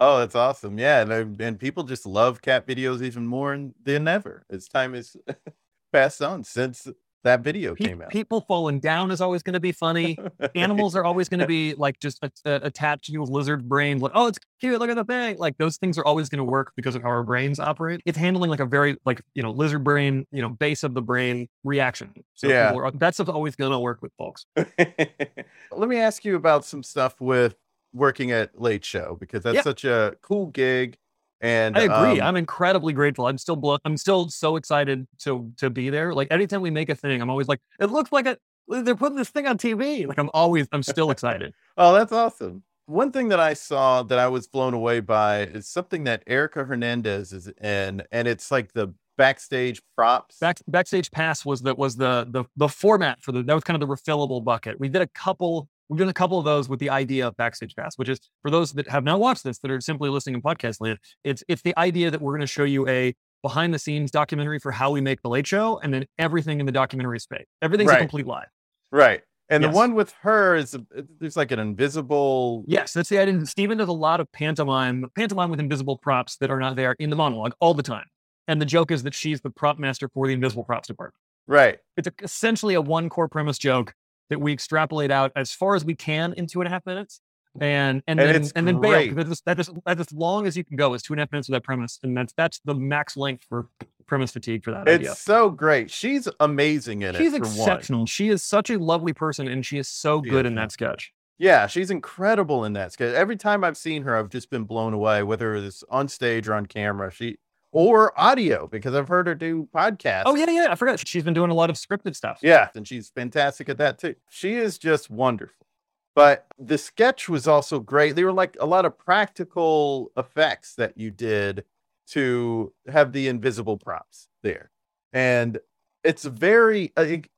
[0.00, 0.78] Oh, that's awesome.
[0.78, 1.02] Yeah.
[1.02, 4.46] And, and people just love cat videos even more than ever.
[4.48, 5.14] As time is
[5.92, 6.88] passed on since
[7.24, 8.10] that video Pe- came out.
[8.10, 10.16] People falling down is always going to be funny.
[10.54, 13.98] Animals are always going to be like just a, a, attached to your lizard brain.
[13.98, 14.78] Like, oh, it's cute.
[14.78, 15.36] Look at the thing.
[15.38, 18.00] Like those things are always going to work because of how our brains operate.
[18.06, 21.02] It's handling like a very like you know lizard brain, you know base of the
[21.02, 22.12] brain reaction.
[22.34, 24.46] So yeah, are, that's always going to work with folks.
[24.56, 27.56] Let me ask you about some stuff with
[27.92, 29.62] working at Late Show because that's yeah.
[29.62, 30.98] such a cool gig.
[31.44, 32.20] And I agree.
[32.20, 33.26] Um, I'm incredibly grateful.
[33.26, 36.14] I'm still blo- I'm still so excited to to be there.
[36.14, 39.18] Like anytime we make a thing, I'm always like, it looks like a they're putting
[39.18, 40.06] this thing on TV.
[40.06, 41.52] Like I'm always I'm still excited.
[41.76, 42.62] oh, that's awesome.
[42.86, 46.64] One thing that I saw that I was blown away by is something that Erica
[46.64, 50.38] Hernandez is in, and it's like the backstage props.
[50.38, 53.82] Back, backstage pass was that was the the the format for the that was kind
[53.82, 54.80] of the refillable bucket.
[54.80, 57.76] We did a couple We've done a couple of those with the idea of Backstage
[57.76, 60.42] Pass, which is for those that have not watched this, that are simply listening in
[60.42, 60.98] podcast land.
[61.24, 64.58] It's it's the idea that we're going to show you a behind the scenes documentary
[64.58, 67.46] for how we make the Late Show, and then everything in the documentary is fake.
[67.60, 67.98] Everything's right.
[67.98, 68.46] a complete lie.
[68.90, 69.20] Right.
[69.50, 69.70] And yes.
[69.70, 70.78] the one with her is uh,
[71.20, 72.64] there's like an invisible.
[72.66, 73.44] Yes, that's the idea.
[73.44, 77.10] Stephen does a lot of pantomime, pantomime with invisible props that are not there in
[77.10, 78.06] the monologue all the time.
[78.48, 81.14] And the joke is that she's the prop master for the invisible props department.
[81.46, 81.78] Right.
[81.98, 83.92] It's essentially a one core premise joke
[84.30, 87.20] that we extrapolate out as far as we can in two and a half minutes.
[87.60, 90.56] And and, and then and then bail that is, that is that's as long as
[90.56, 92.60] you can go is two and a half minutes of that premise, and that's that's
[92.64, 93.68] the max length for
[94.06, 95.14] premise fatigue for that it's idea.
[95.14, 95.88] so great.
[95.88, 97.24] She's amazing in she's it.
[97.24, 98.00] She's exceptional.
[98.00, 98.06] One.
[98.06, 100.50] She is such a lovely person, and she is so she good is.
[100.50, 101.12] in that sketch.
[101.38, 103.14] Yeah, she's incredible in that sketch.
[103.14, 106.54] Every time I've seen her, I've just been blown away, whether it's on stage or
[106.54, 107.12] on camera.
[107.12, 107.38] She
[107.74, 110.22] or audio because I've heard her do podcasts.
[110.26, 110.68] Oh yeah, yeah.
[110.70, 112.38] I forgot she's been doing a lot of scripted stuff.
[112.40, 114.14] Yeah, and she's fantastic at that too.
[114.30, 115.66] She is just wonderful.
[116.14, 118.14] But the sketch was also great.
[118.14, 121.64] There were like a lot of practical effects that you did
[122.10, 124.70] to have the invisible props there.
[125.12, 125.58] And
[126.04, 127.28] it's very I think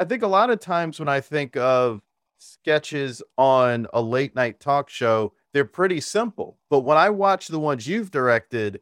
[0.00, 2.02] I think a lot of times when I think of
[2.38, 6.58] sketches on a late night talk show, they're pretty simple.
[6.70, 8.80] But when I watch the ones you've directed,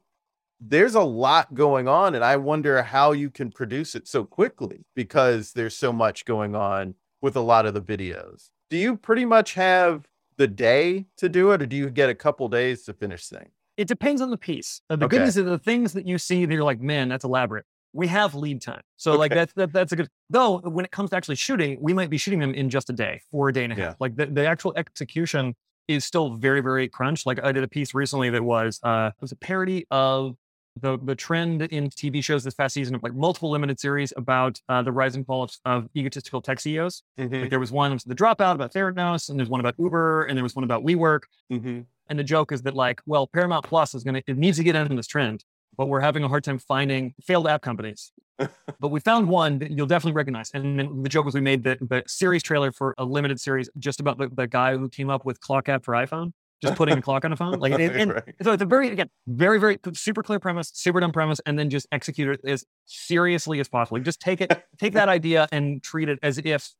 [0.66, 4.84] there's a lot going on and i wonder how you can produce it so quickly
[4.94, 6.94] because there's so much going on
[7.24, 8.50] with a lot of the videos.
[8.68, 10.06] Do you pretty much have
[10.36, 13.48] the day to do it or do you get a couple days to finish things?
[13.78, 14.82] It depends on the piece.
[14.90, 15.16] Uh, the okay.
[15.16, 17.64] good news is the things that you see that you're like man that's elaborate.
[17.94, 18.82] We have lead time.
[18.96, 19.18] So okay.
[19.18, 22.10] like that's that, that's a good though when it comes to actually shooting we might
[22.10, 23.92] be shooting them in just a day or a day and a half.
[23.92, 23.94] Yeah.
[24.00, 25.54] like the, the actual execution
[25.88, 29.20] is still very very crunch like i did a piece recently that was uh it
[29.20, 30.34] was a parody of
[30.80, 34.60] the the trend in TV shows this past season of like multiple limited series about
[34.68, 37.02] uh, the rise and fall of, of egotistical tech CEOs.
[37.18, 37.42] Mm-hmm.
[37.42, 40.42] Like there was one the dropout about Theranos, and there's one about Uber, and there
[40.42, 41.20] was one about WeWork.
[41.52, 41.80] Mm-hmm.
[42.08, 44.74] And the joke is that like, well, Paramount Plus is gonna it needs to get
[44.74, 45.44] into this trend,
[45.76, 48.12] but we're having a hard time finding failed app companies.
[48.80, 50.50] but we found one that you'll definitely recognize.
[50.54, 53.70] And then the joke was we made the, the series trailer for a limited series
[53.78, 56.32] just about the, the guy who came up with Clock App for iPhone
[56.64, 57.58] just putting a clock on a phone.
[57.58, 58.34] Like, and, and right.
[58.42, 61.70] so it's a very again, very very super clear premise, super dumb premise, and then
[61.70, 63.98] just execute it as seriously as possible.
[64.00, 66.70] Just take it, take that idea and treat it as if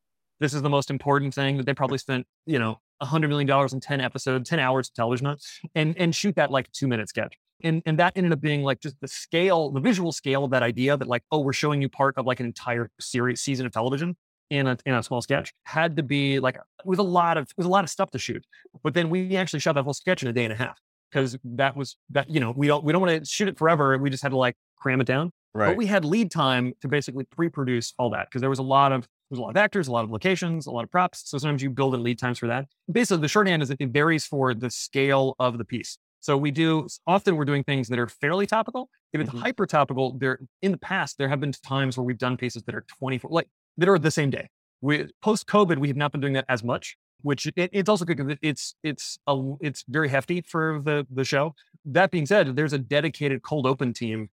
[0.40, 3.46] this is the most important thing that they probably spent, you know, a hundred million
[3.46, 5.36] dollars in ten episodes, ten hours of television on,
[5.74, 7.38] and and shoot that like two minute sketch.
[7.62, 10.62] And and that ended up being like just the scale, the visual scale of that
[10.62, 13.72] idea that like, oh, we're showing you part of like an entire series season of
[13.72, 14.16] television
[14.50, 17.44] in a in a small sketch had to be like it was a lot of
[17.44, 18.44] it was a lot of stuff to shoot.
[18.82, 20.78] But then we actually shot that whole sketch in a day and a half
[21.10, 23.96] because that was that you know we don't we don't want to shoot it forever.
[23.98, 25.30] We just had to like cram it down.
[25.54, 25.68] Right.
[25.68, 28.90] But we had lead time to basically pre-produce all that because there was a lot
[28.90, 31.22] of there's a lot of actors, a lot of locations, a lot of props.
[31.26, 32.66] So sometimes you build in lead times for that.
[32.90, 35.98] Basically, the shorthand is that it varies for the scale of the piece.
[36.20, 38.88] So we do often we're doing things that are fairly topical.
[39.12, 39.40] If it's mm-hmm.
[39.40, 42.74] hyper topical, there in the past there have been times where we've done pieces that
[42.74, 44.48] are 24 like that are the same day.
[44.80, 48.04] We post COVID, we have not been doing that as much, which it, it's also
[48.04, 51.54] good because it's it's a, it's very hefty for the the show.
[51.84, 54.28] That being said, there's a dedicated cold open team.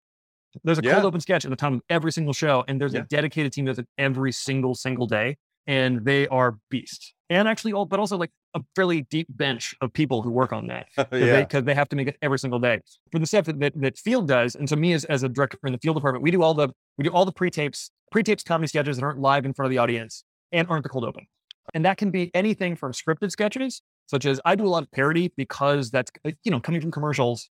[0.65, 0.95] There's a yeah.
[0.95, 3.01] cold open sketch at the time of every single show, and there's yeah.
[3.01, 5.37] a dedicated team that's every single single day.
[5.67, 7.13] and they are beasts.
[7.31, 10.67] And actually, all but also like a fairly deep bench of people who work on
[10.69, 11.47] that oh, because yeah.
[11.51, 12.81] they, they, have to make it every single day
[13.13, 14.55] for the stuff that, that, that field does.
[14.55, 16.71] And so me as, as a director in the field department, we do all the
[16.97, 19.79] we do all the pre-tapes, pre-tapes comedy sketches that aren't live in front of the
[19.79, 21.27] audience and aren't the cold open.
[21.75, 24.91] And that can be anything from scripted sketches, such as I do a lot of
[24.91, 27.51] parody because that's uh, you know coming from commercials.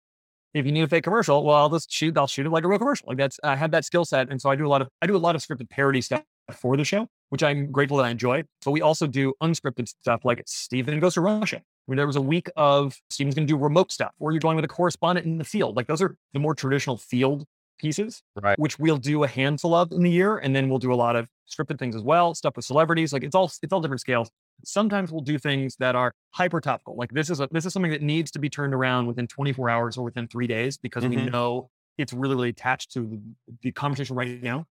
[0.55, 2.17] If you need a fake commercial, well, I'll just shoot.
[2.17, 3.07] I'll shoot it like a real commercial.
[3.07, 5.07] Like that's I have that skill set, and so I do a lot of I
[5.07, 8.09] do a lot of scripted parody stuff for the show, which I'm grateful that I
[8.09, 8.43] enjoy.
[8.65, 11.61] But we also do unscripted stuff like Stephen goes to Russia.
[11.89, 14.55] Mean, there was a week of Stephen's going to do remote stuff, or you're going
[14.55, 15.75] with a correspondent in the field.
[15.75, 17.45] Like those are the more traditional field
[17.79, 18.57] pieces, right?
[18.59, 21.15] Which we'll do a handful of in the year, and then we'll do a lot
[21.15, 23.11] of scripted things as well, stuff with celebrities.
[23.13, 24.29] Like it's all it's all different scales.
[24.63, 26.95] Sometimes we'll do things that are hyper topical.
[26.95, 29.69] Like this is a this is something that needs to be turned around within 24
[29.69, 31.25] hours or within three days because mm-hmm.
[31.25, 31.69] we know
[31.99, 33.19] it's really, really attached to
[33.61, 34.65] the, conversation right now.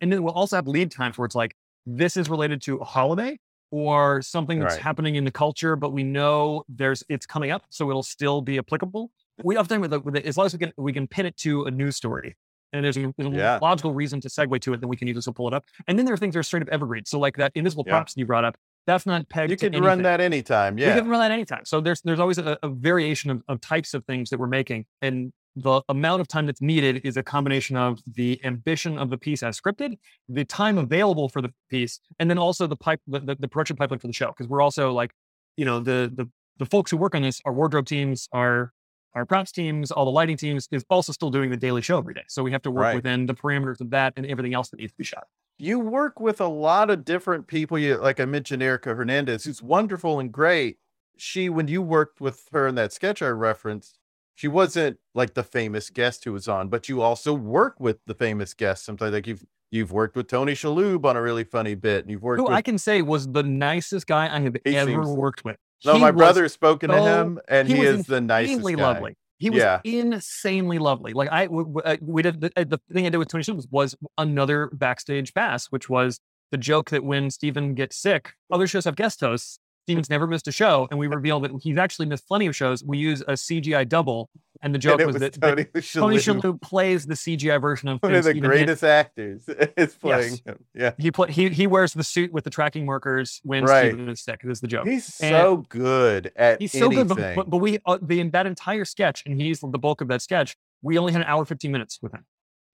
[0.00, 1.56] And then we'll also have lead times where it's like,
[1.86, 3.38] this is related to a holiday
[3.70, 4.82] or something that's right.
[4.82, 8.58] happening in the culture, but we know there's it's coming up, so it'll still be
[8.58, 9.10] applicable.
[9.42, 11.70] We often with it, as long as we can we can pin it to a
[11.70, 12.36] news story,
[12.72, 13.58] and there's a, there's a yeah.
[13.60, 15.64] logical reason to segue to it, then we can either pull it up.
[15.86, 17.04] And then there are things that are straight up evergreen.
[17.04, 17.92] So like that invisible Yeah.
[17.92, 18.56] props you brought up,
[18.86, 19.50] that's not pegged.
[19.50, 20.78] You can run that anytime.
[20.78, 20.96] Yeah.
[20.96, 21.64] can run that anytime.
[21.64, 24.86] So there's there's always a, a variation of, of types of things that we're making,
[25.00, 29.18] and the amount of time that's needed is a combination of the ambition of the
[29.18, 29.98] piece as scripted,
[30.28, 33.76] the time available for the piece, and then also the pipe the, the, the production
[33.76, 34.28] pipeline for the show.
[34.28, 35.12] Because we're also like,
[35.56, 38.72] you know, the the the folks who work on this, our wardrobe teams, our
[39.14, 42.14] our props teams, all the lighting teams, is also still doing the daily show every
[42.14, 42.24] day.
[42.28, 42.94] So we have to work Right.
[42.96, 45.26] within the parameters of that and everything else that needs to be shot.
[45.58, 47.78] you work with a lot of different people.
[47.78, 50.78] You like I mentioned Erica Hernandez, who's wonderful and great.
[51.16, 53.98] She, when you worked with her in that sketch I referenced,
[54.34, 58.14] she wasn't like the famous guest who was on, but you also work with the
[58.14, 58.84] famous guests.
[58.86, 62.22] Sometimes like you've you've worked with Tony Shalhoub on a really funny bit, and you've
[62.22, 65.44] worked Who with I can say was the nicest guy I have ever seems- worked
[65.44, 65.58] with.
[65.84, 68.82] No, my was brother's spoken to him, and he, was is the nicest insanely guy.
[68.82, 69.16] lovely.
[69.38, 69.80] He was Yeah.
[69.84, 71.12] insanely lovely.
[71.12, 73.96] Like I, uh, we did the, uh, the thing I did with Tony was, was
[74.18, 76.20] another backstage pass, which was
[76.52, 79.58] the joke that when Stephen gets sick, other shows have guest hosts.
[79.86, 82.84] Stephen's never missed a show, and we reveal that he's actually missed plenty of shows.
[82.84, 84.30] We use a CGI double,
[84.62, 87.60] and the joke And was, was that, that Tony, Tony Shalhoub, Shalhoub plays the CGI
[87.60, 89.44] version of one of the Stephen hit- greatest actors,
[89.76, 90.58] is playing him.
[90.74, 93.88] Yeah, He play, he he wears the suit with the tracking markers when Right.
[93.92, 94.40] Stephen is sick.
[94.42, 94.86] This is the joke.
[94.86, 97.08] he's And- so good at He's so anything.
[97.08, 100.22] good, but, but, we uh, the that entire sketch, and he's the bulk of that
[100.22, 100.56] sketch.
[100.80, 102.24] We only had an hour fifteen minutes with him.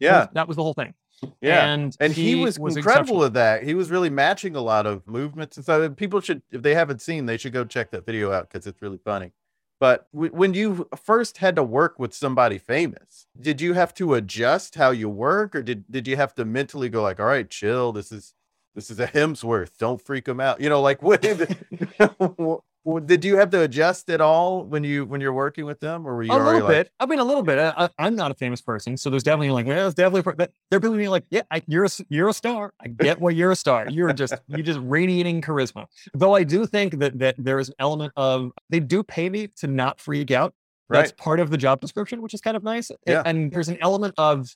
[0.01, 0.95] That yeah, was- that was the whole thing.
[1.41, 1.67] yeah.
[1.73, 3.19] and and he, was, incredible exceptional.
[3.19, 3.65] with that.
[3.65, 5.97] He was really matching a lot of movements and stuff.
[5.97, 8.81] People should, if they haven't seen, they should go check that video out because it's
[8.81, 9.33] really funny.
[9.81, 14.15] But w- when you first had to work with somebody famous, did you have to
[14.15, 17.49] adjust how you work, or did did you have to mentally go like, "All right,
[17.49, 17.93] chill.
[17.93, 18.35] This is
[18.75, 19.79] this is a Hemsworth.
[19.79, 21.23] Don't freak him out." You know, like what?
[23.05, 26.17] did you have to adjust at all when you when you're working with them, or
[26.17, 26.93] were you A little like, bit.
[27.01, 27.59] I mean, a little bit.
[27.59, 30.33] I, I'm not a famous person, so there's definitely like, yeah, it's definitely.
[30.37, 32.73] But there are people being like, yeah, I, you're a, you're a star.
[32.81, 33.89] I get why you're a star.
[33.89, 35.87] You're just you're just radiating charisma.
[36.15, 39.49] Though I do think that that there is an element of they do pay me
[39.59, 40.55] to not freak out.
[40.91, 41.17] That's right?
[41.19, 42.91] part of the job description, which is kind of nice.
[43.07, 43.23] Yeah.
[43.27, 44.49] And there's an element of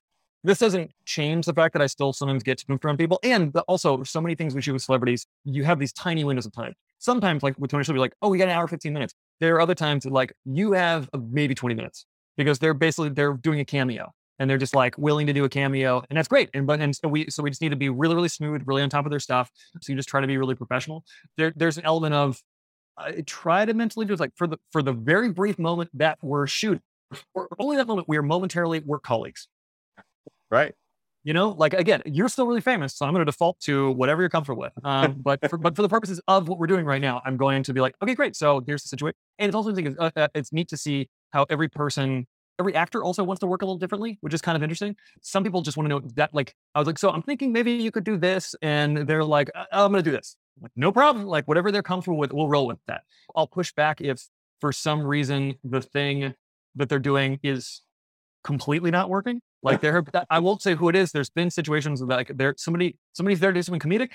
[0.45, 3.21] this doesn't change the fact that I still sometimes get to from people.
[3.23, 6.53] And also, so many things we shoot with celebrities, you have these tiny windows of
[6.53, 6.75] time.
[7.03, 9.57] Sometimes, like with Tony, she'll be like, "Oh, we got an hour, fifteen minutes." There
[9.57, 13.35] are other times that, like you have uh, maybe twenty minutes because they're basically they're
[13.35, 16.49] doing a cameo and they're just like willing to do a cameo, and that's great.
[16.55, 18.83] And but and so we so we just need to be really really smooth, really
[18.83, 19.51] on top of their stuff.
[19.81, 21.05] So you just try to be really professional.
[21.37, 22.41] There there's an element of
[22.97, 26.19] I try to mentally do it like for the for the very brief moment that
[26.23, 26.83] we're shooting,
[27.35, 29.49] or only that moment we are momentarily work colleagues.
[30.51, 30.75] Right?
[31.25, 34.23] You know, like again, you're still really famous, so I'm going to default to whatever
[34.23, 34.73] you're comfortable with.
[34.85, 37.63] Um, but for, but for the purposes of what we're doing right now, I'm going
[37.63, 38.35] to be like, okay, great.
[38.35, 41.47] So here's the situation, and it's also it's, uh, uh, it's neat to see how
[41.49, 42.27] every person,
[42.59, 44.97] every actor also wants to work a little differently, which is kind of interesting.
[45.21, 47.71] Some people just want to know that, like, I was like, so I'm thinking maybe
[47.71, 50.37] you could do this, and they're like, "Uh, I'm going to do this.
[50.57, 51.27] I'm like, no problem.
[51.27, 53.03] Like whatever they're comfortable with, we'll roll with that.
[53.37, 54.27] I'll push back if
[54.61, 56.35] for some reason the thing
[56.75, 57.83] that they're doing is
[58.45, 59.41] completely not working.
[59.63, 61.13] Like there, have, I won't say who it is.
[61.13, 64.13] There's been situations that like there somebody somebody's there to do something comedic.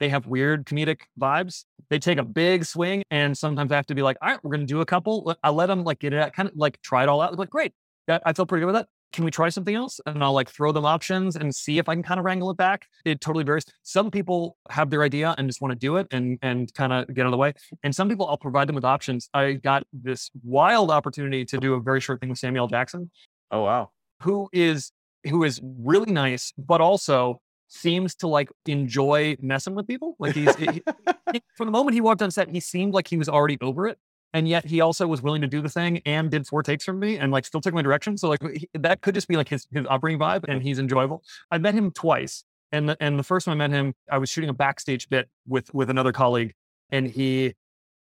[0.00, 1.64] They have weird comedic vibes.
[1.90, 4.52] They take a big swing, and sometimes I have to be like, all right, we're
[4.52, 5.34] gonna do a couple.
[5.42, 7.36] I let them like get it out, kind of like try it all out.
[7.38, 7.72] Like great,
[8.06, 8.88] that, I feel pretty good with that.
[9.10, 10.00] Can we try something else?
[10.04, 12.58] And I'll like throw them options and see if I can kind of wrangle it
[12.58, 12.86] back.
[13.06, 13.64] It totally varies.
[13.82, 17.12] Some people have their idea and just want to do it and and kind of
[17.14, 17.54] get out of the way.
[17.82, 19.30] And some people I'll provide them with options.
[19.32, 23.10] I got this wild opportunity to do a very short thing with Samuel Jackson
[23.50, 23.90] Oh wow.
[24.22, 24.92] Who is
[25.28, 30.16] who is really nice, but also seems to like enjoy messing with people.
[30.18, 30.82] Like he's he,
[31.56, 33.98] from the moment he walked on set, he seemed like he was already over it.
[34.34, 36.98] And yet he also was willing to do the thing and did four takes from
[36.98, 38.18] me and like still took my direction.
[38.18, 41.22] So like he, that could just be like his, his upbringing vibe and he's enjoyable.
[41.50, 42.44] I met him twice.
[42.70, 45.28] And the, and the first time I met him, I was shooting a backstage bit
[45.46, 46.52] with with another colleague
[46.90, 47.54] and he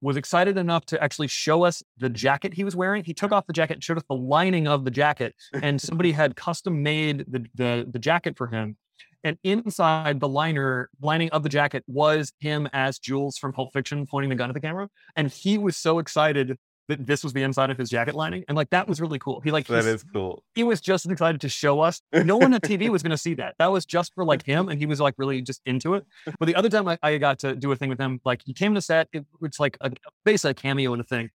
[0.05, 3.03] was excited enough to actually show us the jacket he was wearing.
[3.03, 6.13] He took off the jacket and showed us the lining of the jacket, and somebody
[6.21, 8.77] had custom made the, the, the jacket for him.
[9.25, 14.07] And inside the liner lining of the jacket was him as Jules from Pulp Fiction
[14.07, 14.91] pointing the gun at the camera.
[15.17, 16.59] And he was so excited
[16.89, 18.45] that this was the inside of his jacket lining.
[18.49, 19.41] And like that was really cool.
[19.41, 20.43] He like that is cool.
[20.55, 22.01] He was just excited to show us.
[22.13, 23.55] No one on TV was gonna see that.
[23.59, 24.69] That was just for like him.
[24.69, 26.05] And he was like really just into it.
[26.39, 28.53] But the other time I, I got to do a thing with him, like he
[28.53, 29.93] came to set, it, it's like a
[30.25, 31.31] basically a cameo in a thing.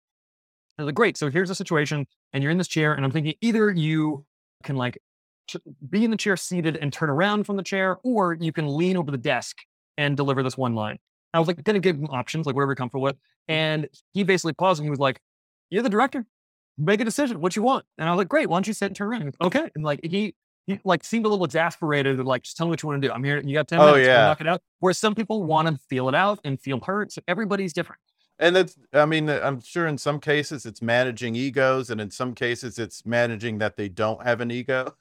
[0.78, 1.16] I was like, great.
[1.16, 4.24] So here's the situation, and you're in this chair, and I'm thinking either you
[4.62, 4.98] can like
[5.88, 8.96] be in the chair seated and turn around from the chair, or you can lean
[8.96, 9.56] over the desk
[9.96, 10.98] and deliver this one line.
[11.34, 13.16] I was like, gonna give him options, like whatever you're comfortable with.
[13.48, 15.20] And he basically paused and he was like,
[15.70, 16.26] You're the director.
[16.76, 17.40] Make a decision.
[17.40, 17.84] What you want?
[17.98, 19.36] And I was like, Great, why don't you sit and turn around?
[19.40, 19.70] okay.
[19.74, 20.34] And like he
[20.68, 23.12] he like seemed a little exasperated, like, just tell me what you want to do.
[23.12, 24.26] I'm here, you got 10 minutes, oh, yeah.
[24.26, 24.60] knock it out.
[24.80, 27.10] Whereas some people want to feel it out and feel hurt.
[27.10, 28.00] So everybody's different.
[28.38, 32.10] And that's, I mean, uh, I'm sure in some cases it's managing egos, and in
[32.10, 34.94] some cases it's managing that they don't have an ego.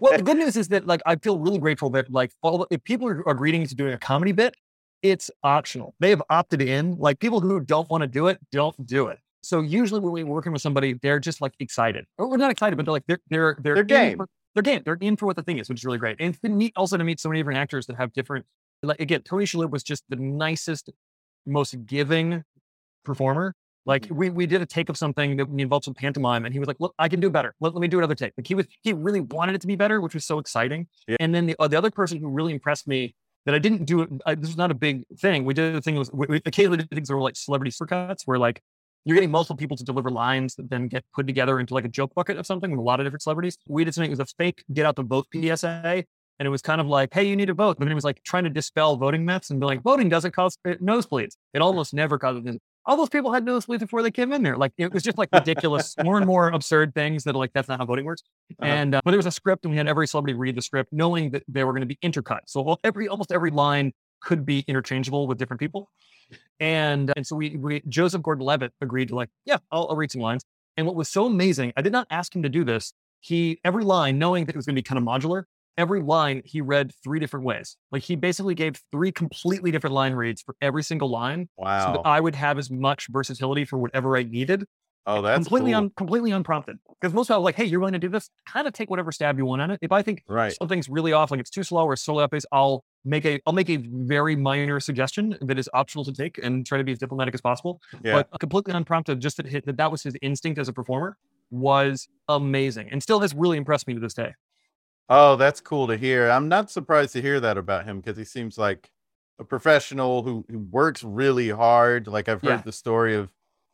[0.00, 2.82] well, the good news is that like I feel really grateful that like all if
[2.84, 4.54] people are agreeing to doing a comedy bit,
[5.02, 5.94] it's optional.
[6.00, 6.96] They have opted in.
[6.96, 9.18] Like people who don't want to do it, don't do it.
[9.42, 12.04] So usually when we're working with somebody, they're just like excited.
[12.18, 14.18] Or we're not excited, but they're like they're they're they're, they're game.
[14.18, 14.82] For, they're game.
[14.84, 16.16] They're in for what the thing is, which is really great.
[16.20, 18.46] And it's been neat also to meet so many different actors that have different.
[18.82, 20.90] Like again, Tony Shalhoub was just the nicest,
[21.46, 22.44] most giving
[23.04, 23.54] performer.
[23.86, 24.16] Like mm-hmm.
[24.16, 26.76] we we did a take of something that involved some pantomime, and he was like,
[26.80, 27.54] "Look, I can do better.
[27.60, 29.76] Let, let me do another take." Like he was he really wanted it to be
[29.76, 30.86] better, which was so exciting.
[31.08, 31.16] Yeah.
[31.20, 33.14] And then the uh, the other person who really impressed me
[33.46, 34.10] that I didn't do it.
[34.26, 35.44] I, this was not a big thing.
[35.44, 38.22] We did the thing was we, we occasionally did things that were like celebrity supercuts,
[38.26, 38.60] where like
[39.04, 41.88] you're getting multiple people to deliver lines that then get put together into like a
[41.88, 43.56] joke bucket of something with a lot of different celebrities.
[43.66, 44.10] We did something.
[44.10, 46.04] It was a fake get out the vote PSA.
[46.38, 47.76] And it was kind of like, hey, you need to vote.
[47.78, 50.32] But then it was like trying to dispel voting myths and be like, voting doesn't
[50.32, 51.36] cause uh, nosebleeds.
[51.52, 54.56] It almost never causes all those people had nosebleeds before they came in there.
[54.56, 57.78] Like it was just like ridiculous, more and more absurd things that like that's not
[57.78, 58.22] how voting works.
[58.52, 58.66] Uh-huh.
[58.66, 60.92] And uh, but there was a script, and we had every celebrity read the script,
[60.92, 62.40] knowing that they were going to be intercut.
[62.46, 65.90] So every almost every line could be interchangeable with different people.
[66.60, 70.22] And and so we, we Joseph Gordon-Levitt agreed to like, yeah, I'll, I'll read some
[70.22, 70.44] lines.
[70.76, 72.92] And what was so amazing, I did not ask him to do this.
[73.20, 75.44] He every line, knowing that it was going to be kind of modular,
[75.76, 77.76] every line he read three different ways.
[77.90, 81.48] Like he basically gave three completely different line reads for every single line.
[81.56, 81.86] Wow.
[81.86, 84.64] So that I would have as much versatility for whatever I needed.
[85.10, 85.78] Oh, that's completely cool.
[85.78, 86.78] un, completely unprompted.
[87.00, 88.30] Because most people are like, hey, you're willing to do this?
[88.46, 89.78] Kind of take whatever stab you want on it.
[89.82, 90.52] If I think right.
[90.52, 93.52] something's really off, like it's too slow or slow up pace, I'll make a I'll
[93.52, 96.98] make a very minor suggestion that is optional to take and try to be as
[96.98, 97.80] diplomatic as possible.
[98.02, 98.22] Yeah.
[98.30, 101.16] But completely unprompted, just that, hit, that that was his instinct as a performer
[101.50, 104.34] was amazing and still has really impressed me to this day.
[105.08, 106.30] Oh, that's cool to hear.
[106.30, 108.92] I'm not surprised to hear that about him because he seems like
[109.40, 112.06] a professional who, who works really hard.
[112.06, 112.62] Like I've heard yeah.
[112.62, 113.30] the story of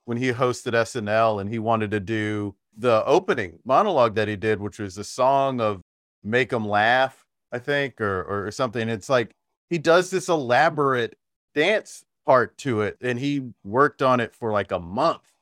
[0.07, 4.61] when he hosted SNL and he wanted to do the opening monologue that he did,
[4.61, 5.83] which was a song of
[6.25, 8.89] Make 'em Laugh, I think, or, or, or something.
[8.89, 9.33] It's like
[9.69, 11.17] he does this elaborate
[11.55, 15.33] dance part to it and he worked on it for like a month.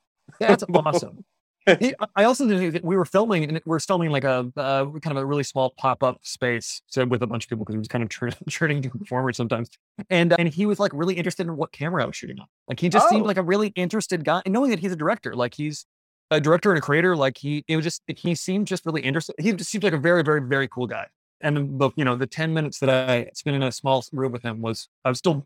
[0.41, 1.25] That's awesome.
[1.67, 5.17] I also think we were filming and we are filming like a uh, kind of
[5.17, 7.89] a really small pop up space so with a bunch of people because he was
[7.89, 9.71] kind of turning churning to performers sometimes.
[10.11, 12.47] And uh, and he was like really interested in what camera I was shooting on.
[12.69, 13.11] Like he just oh.
[13.11, 15.87] seemed like a really interested guy, and knowing that he's a director, like he's
[16.31, 19.35] a director and a creator, like he it was just he seemed just really interested.
[19.39, 21.07] He just seemed like a very very very cool guy.
[21.41, 24.43] And the you know the ten minutes that I spent in a small room with
[24.43, 25.45] him was I was still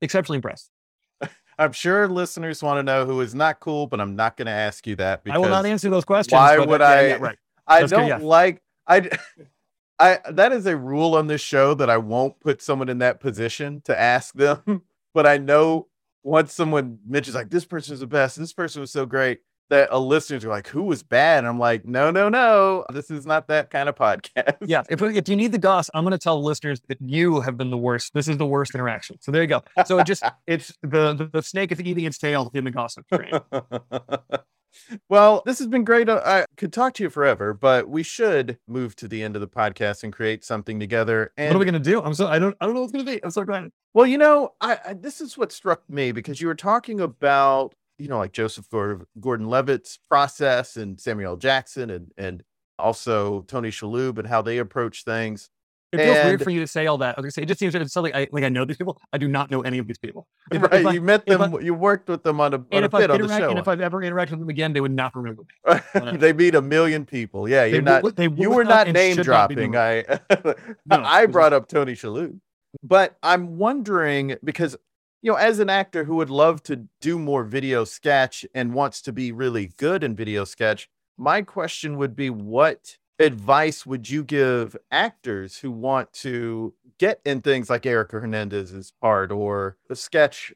[0.00, 0.70] exceptionally impressed.
[1.60, 4.52] I'm sure listeners want to know who is not cool, but I'm not going to
[4.52, 5.22] ask you that.
[5.22, 6.32] Because I will not answer those questions.
[6.32, 7.08] Why would I?
[7.08, 7.38] Yeah, right.
[7.66, 8.18] I That's don't good, yeah.
[8.26, 8.62] like.
[8.86, 9.10] I.
[10.02, 13.20] I that is a rule on this show that I won't put someone in that
[13.20, 14.80] position to ask them.
[15.14, 15.88] but I know
[16.22, 19.40] once someone mentions like this person is the best, this person was so great,
[19.70, 21.38] that a listeners are like, who was bad?
[21.38, 22.84] And I'm like, no, no, no.
[22.92, 24.56] This is not that kind of podcast.
[24.66, 24.82] Yeah.
[24.90, 27.70] If, if you need the goss, I'm going to tell listeners that you have been
[27.70, 28.12] the worst.
[28.12, 29.16] This is the worst interaction.
[29.20, 29.62] So there you go.
[29.86, 33.06] So it just, it's the, the, the snake is eating its tail in the gossip
[33.08, 33.32] train.
[35.08, 36.08] well, this has been great.
[36.08, 39.48] I could talk to you forever, but we should move to the end of the
[39.48, 41.32] podcast and create something together.
[41.36, 42.02] And what are we going to do?
[42.02, 43.22] I'm so, I don't, I don't know what's going to be.
[43.24, 43.70] I'm so glad.
[43.94, 47.74] Well, you know, I, I, this is what struck me because you were talking about
[48.00, 48.66] you know, like Joseph
[49.20, 52.42] Gordon Levitt's process and Samuel Jackson and, and
[52.78, 55.50] also Tony Shalhoub and how they approach things.
[55.92, 57.18] It feels and, weird for you to say all that.
[57.18, 58.44] I was say it just seems it's something I like.
[58.44, 59.00] I know these people.
[59.12, 60.28] I do not know any of these people.
[60.52, 61.42] If, right, if I, you met them.
[61.42, 63.50] I, you worked with them on a, on a bit on the show.
[63.50, 65.80] And if I've ever interacted with them again, they would not remember me.
[66.16, 67.48] they meet a million people.
[67.48, 68.16] Yeah, you're they not.
[68.16, 69.76] they you were not name dropping.
[69.76, 70.04] I
[70.44, 72.38] no, I brought up Tony Shalhoub,
[72.82, 74.76] but I'm wondering because
[75.22, 79.02] you know, as an actor who would love to do more video sketch and wants
[79.02, 84.24] to be really good in video sketch, my question would be what advice would you
[84.24, 90.54] give actors who want to get in things like Erica Hernandez's part or a sketch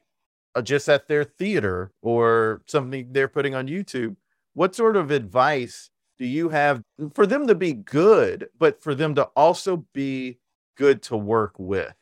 [0.55, 4.15] uh, just at their theater or something they're putting on YouTube?
[4.55, 6.81] What sort of advice do you have
[7.13, 10.39] for them to be good, but for them to also be
[10.75, 11.93] good to work with?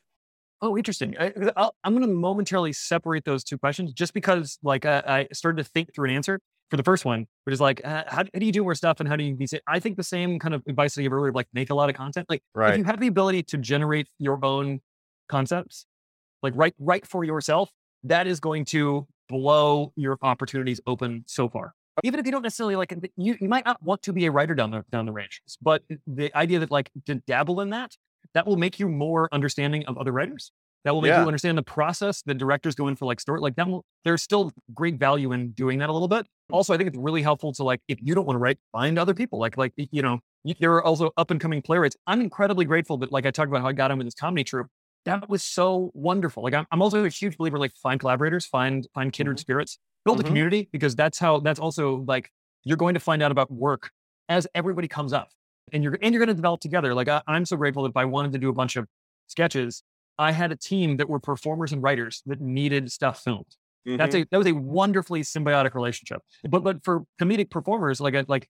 [0.64, 1.14] Oh, interesting.
[1.20, 1.26] I,
[1.84, 5.70] am going to momentarily separate those two questions just because, like, I, I, started to
[5.70, 6.40] think through an answer
[6.70, 9.02] for the first one, which is like, uh, how, how, do you do more stuff
[9.02, 9.46] and how do you be?
[9.68, 11.90] I think the same kind of advice that I gave earlier, like, make a lot
[11.90, 12.28] of content.
[12.30, 12.72] Like, right.
[12.72, 14.80] if you have the ability to generate your own
[15.28, 15.86] concepts,
[16.42, 17.70] like, write write for yourself,
[18.06, 21.74] that is going to blow your opportunities open so far.
[22.06, 24.56] Even if you don't necessarily like, you, you might not want to be a writer
[24.56, 27.98] down the down the range, but the idea that like to dabble in that
[28.34, 30.52] that will make you more understanding of other writers.
[30.84, 31.22] That will make yeah.
[31.22, 32.22] you understand the process.
[32.24, 33.68] The directors go in for like story, like that.
[33.68, 36.26] Will, there's still great value in doing that a little bit.
[36.52, 39.00] Also, I think it's really helpful to like if you don't want to write, find
[39.00, 39.40] other people.
[39.40, 40.20] Like like you know,
[40.60, 41.96] there are also up and coming playwrights.
[42.06, 44.44] I'm incredibly grateful that like I talked about how I got in with this comedy
[44.44, 44.68] troupe.
[45.06, 46.44] That was so wonderful.
[46.44, 49.42] Like I'm, I'm also a huge believer like find collaborators, find find kindred mm-hmm.
[49.42, 50.26] spirits, build mm-hmm.
[50.26, 52.30] a community because that's how that's also like
[52.66, 53.90] you're going to find out about work
[54.28, 55.30] as everybody comes up
[55.72, 56.94] and you're and you're going to develop together.
[56.94, 58.88] Like I, am so grateful that if I wanted to do a bunch of
[59.28, 59.84] sketches,
[60.18, 63.46] I had a team that were performers and writers that needed stuff filmed.
[63.88, 63.98] Mm-hmm.
[63.98, 66.22] That's a that was a wonderfully symbiotic relationship.
[66.48, 68.48] But but for comedic performers, like like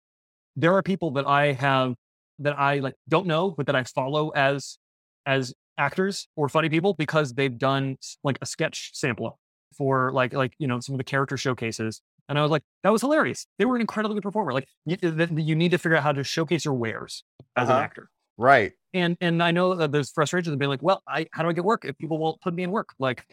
[0.55, 1.95] there are people that I have
[2.39, 4.77] that I like don't know, but that I follow as
[5.25, 9.39] as actors or funny people because they've done like a sketch sample
[9.77, 12.01] for like like you know some of the character showcases
[12.31, 13.45] and I was like, that was hilarious.
[13.59, 14.53] They were an incredibly good performer.
[14.53, 14.95] Like you,
[15.35, 17.25] you need to figure out how to showcase your wares
[17.57, 17.77] as uh-huh.
[17.77, 18.09] an actor.
[18.37, 18.71] Right.
[18.93, 21.53] And and I know that there's frustrations of being like, well, I how do I
[21.53, 22.93] get work if people won't put me in work?
[22.99, 23.25] Like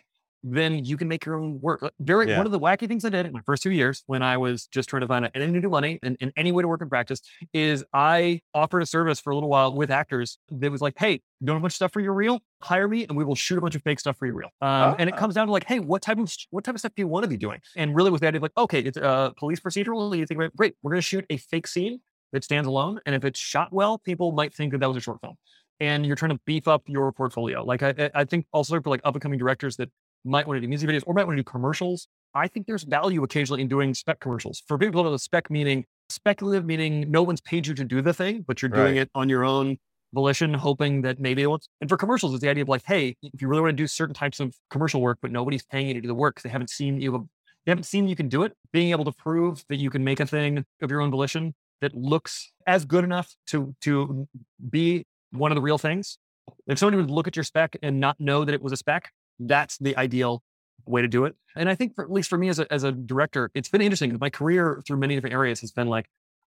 [0.43, 1.83] then you can make your own work.
[2.01, 2.37] Very yeah.
[2.37, 4.67] one of the wacky things I did in my first two years when I was
[4.67, 7.21] just trying to find any new money and, and, any way to work in practice
[7.53, 11.21] is I offered a service for a little while with actors that was like, hey,
[11.43, 12.41] don't have much stuff for your reel?
[12.63, 14.51] Hire me and we will shoot a bunch of fake stuff for your reel.
[14.61, 15.19] Um, uh And it ah.
[15.19, 17.25] comes down to like, hey, what type of what type of stuff do you want
[17.25, 17.61] to be doing?
[17.77, 20.17] And really with the idea of like, okay, it's a police procedural.
[20.17, 22.01] You think, great, we're going to shoot a fake scene
[22.33, 23.01] that stands alone.
[23.07, 25.37] And if it's shot well, people might think that that was a short film
[25.81, 27.65] and you're trying to beef up your portfolio.
[27.65, 29.91] Like I, I think also for like up and coming directors that
[30.25, 32.09] might want to do music videos or might want to do commercials.
[32.35, 34.63] I think there's value occasionally in doing spec commercials.
[34.67, 38.01] For people to know the spec meaning speculative meaning no one's paid you to do
[38.03, 39.03] the thing, but you're doing right.
[39.03, 39.77] it on your own
[40.15, 41.61] volition, hoping that maybe it will.
[41.81, 43.87] And for commercials, it's the idea of like, hey, if you really want to do
[43.87, 46.53] certain types of commercial work, but nobody's paying you to do the work because they
[46.53, 47.29] haven't seen you,
[47.67, 48.55] they haven't seen you can do it.
[48.73, 51.95] Being able to prove that you can make a thing of your own volition that
[51.95, 54.27] looks as good enough to to
[54.71, 56.19] be one of the real things.
[56.67, 59.11] If somebody would look at your spec and not know that it was a spec,
[59.39, 60.43] that's the ideal
[60.87, 61.35] way to do it.
[61.57, 63.81] And I think, for, at least for me as a, as a director, it's been
[63.81, 64.17] interesting.
[64.21, 66.07] My career through many different areas has been like,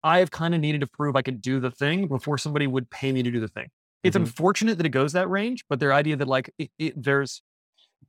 [0.02, 3.12] I've kind of needed to prove I could do the thing before somebody would pay
[3.12, 3.68] me to do the thing.
[4.02, 4.24] It's mm-hmm.
[4.24, 7.42] unfortunate that it goes that range, but their idea that like it, it, there's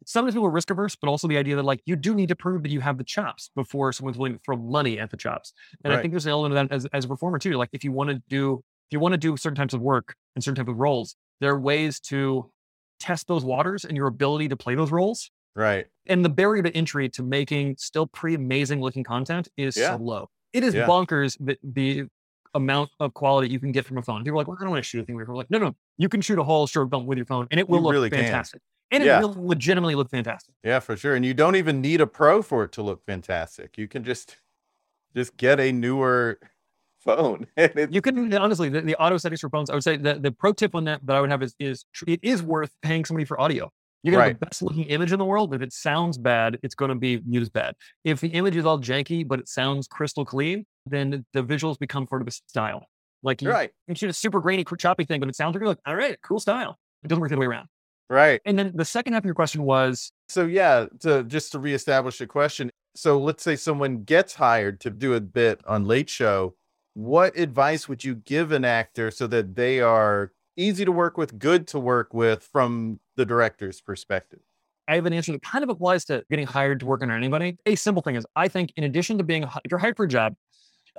[0.05, 2.36] sometimes people are risk averse, but also the idea that like you do need to
[2.36, 5.53] prove that you have the chops before someone's willing to throw money at the chops.
[5.84, 5.99] And right.
[5.99, 7.53] I think there's an element of that as, as a performer too.
[7.53, 10.15] Like if you want to do if you want to do certain types of work
[10.36, 12.49] and certain type of roles, there are ways to
[13.01, 15.31] test those waters and your ability to play those roles.
[15.55, 15.87] Right.
[16.07, 19.97] And the barrier to entry to making still pretty amazing looking content is yeah.
[19.97, 20.29] so low.
[20.53, 20.85] It is yeah.
[20.85, 22.07] bonkers the, the
[22.53, 24.23] amount of quality you can get from a phone.
[24.23, 25.37] People are like, well, I don't want to shoot a thing with your phone.
[25.37, 27.67] Like, no, no, you can shoot a whole short film with your phone and it
[27.67, 28.61] will you look really fantastic.
[28.91, 29.01] Can.
[29.01, 30.53] And it will legitimately look fantastic.
[30.65, 31.15] Yeah, for sure.
[31.15, 33.77] And you don't even need a pro for it to look fantastic.
[33.77, 34.35] You can just
[35.15, 36.39] just get a newer
[37.03, 37.47] phone.
[37.89, 39.69] you can honestly the, the, auto settings for phones.
[39.69, 41.85] I would say the, the pro tip on that that I would have is is
[42.07, 43.71] it is worth paying somebody for audio.
[44.03, 44.27] You can right.
[44.29, 45.53] have the best looking image in the world.
[45.53, 47.75] If it sounds bad, it's going to be used bad.
[48.03, 52.07] If the image is all janky but it sounds crystal clean, then the visuals become
[52.07, 52.87] part of a style.
[53.23, 53.69] Like you, right.
[53.87, 56.79] you shoot a super grainy, choppy thing, but it sounds like, all right, cool style.
[57.03, 57.67] It doesn't work the other way around.
[58.09, 58.41] Right.
[58.45, 62.17] And then the second half of your question was so yeah, to just to reestablish
[62.17, 62.71] the question.
[62.95, 66.55] So let's say someone gets hired to do a bit on Late Show
[66.93, 71.39] what advice would you give an actor so that they are easy to work with,
[71.39, 74.39] good to work with from the director's perspective?
[74.87, 77.57] I have an answer that kind of applies to getting hired to work under anybody.
[77.65, 80.07] A simple thing is, I think, in addition to being, if you're hired for a
[80.07, 80.35] job,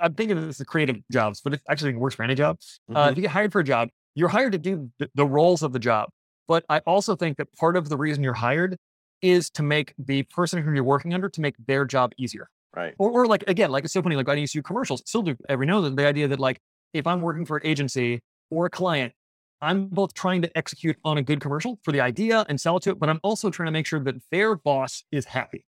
[0.01, 2.57] I'm thinking of this as creative jobs, but it actually works for any job.
[2.89, 2.97] Uh, mm-hmm.
[2.97, 5.61] Uh, if you get hired for a job, you're hired to do the, the roles
[5.61, 6.09] of the job.
[6.47, 8.77] But I also think that part of the reason you're hired
[9.21, 12.49] is to make the person who you're working under to make their job easier.
[12.75, 12.95] Right.
[12.97, 14.15] Or, or like again, like it's so funny.
[14.15, 15.95] Like I used to do commercials, still do every now and then.
[15.95, 16.59] The idea that like
[16.93, 19.13] if I'm working for an agency or a client,
[19.61, 22.83] I'm both trying to execute on a good commercial for the idea and sell it
[22.83, 25.65] to it, but I'm also trying to make sure that their boss is happy.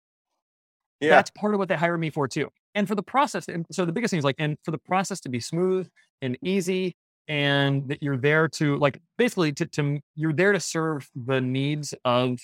[1.00, 1.12] Yeah.
[1.12, 2.50] That's part of what they hire me for too.
[2.74, 5.22] And for the process, and so the biggest thing is like, and for the process
[5.22, 5.88] to be smooth
[6.22, 6.96] and easy,
[7.28, 11.94] and that you're there to like basically to, to you're there to serve the needs
[12.04, 12.40] of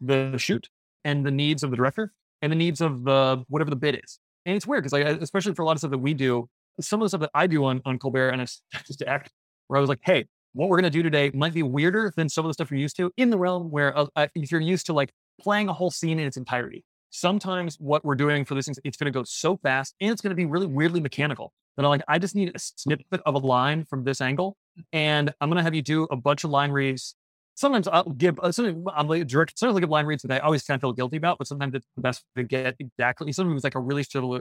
[0.00, 0.68] the shoot
[1.04, 4.18] and the needs of the director and the needs of the whatever the bid is.
[4.46, 6.48] And it's weird because like especially for a lot of stuff that we do,
[6.80, 9.30] some of the stuff that I do on on Colbert and it's just to act
[9.66, 12.44] where I was like, hey, what we're gonna do today might be weirder than some
[12.44, 14.92] of the stuff you're used to in the realm where uh, if you're used to
[14.92, 16.84] like playing a whole scene in its entirety.
[17.10, 20.20] Sometimes what we're doing for this things, it's going to go so fast and it's
[20.20, 23.34] going to be really weirdly mechanical that I'm like, I just need a snippet of
[23.34, 24.56] a line from this angle,
[24.92, 27.14] and I'm going to have you do a bunch of line reads
[27.58, 29.58] sometimes I'll give uh, sometimes I'm like direct.
[29.58, 31.74] Sometimes I give line reads that I always kind of feel guilty about, but sometimes
[31.74, 33.32] it's the best to get exactly.
[33.32, 34.40] Sometimes it's like a really subtle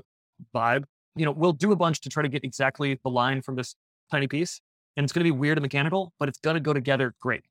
[0.55, 0.83] vibe.
[1.15, 3.75] You know, we'll do a bunch to try to get exactly the line from this
[4.11, 4.61] tiny piece,
[4.95, 7.43] and it's going to be weird and mechanical, but it's going to go together great.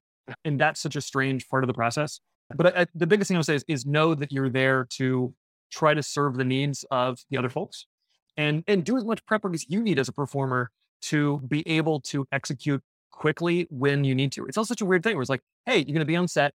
[0.45, 2.21] And that's such a strange part of the process.
[2.55, 5.35] But I, the biggest thing I would say is, is know that you're there to
[5.73, 7.87] try to serve the needs of the other folks,
[8.37, 10.71] and and do as much prep work as you need as a performer
[11.03, 14.47] to be able to execute quickly when you need to.
[14.47, 16.29] It's all such a weird thing where it's like, hey, you're going to be on
[16.29, 16.53] set,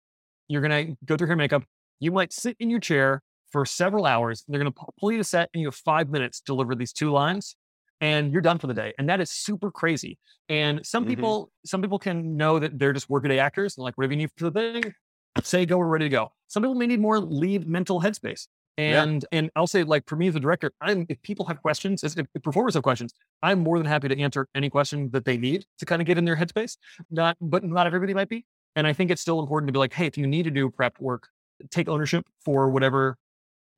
[0.47, 1.63] you're going to go through hair makeup,
[1.99, 3.21] you might sit in your chair
[3.51, 4.43] for several hours.
[4.47, 6.93] They're going to pull you to set, and you have five minutes to deliver these
[6.93, 7.55] two lines,
[8.01, 8.93] and you're done for the day.
[8.97, 10.17] And that is super crazy.
[10.47, 11.09] And some Mhm.
[11.09, 14.31] people, some people can know that they're just workaday actors, and like whatever you need
[14.37, 14.93] for the thing,
[15.41, 16.31] say go, we're ready to go.
[16.47, 18.47] Some people may need more leave mental headspace.
[18.79, 19.03] Yeah.
[19.03, 22.03] And and I'll say, like for me as a director, I'm if people have questions,
[22.03, 23.13] if, if performers have questions,
[23.43, 26.17] I'm more than happy to answer any question that they need to kind of get
[26.17, 26.77] in their headspace.
[27.11, 28.45] Not, but not everybody might be.
[28.75, 30.69] And I think it's still important to be like, hey, if you need to do
[30.69, 31.27] prep work,
[31.69, 33.17] take ownership for whatever,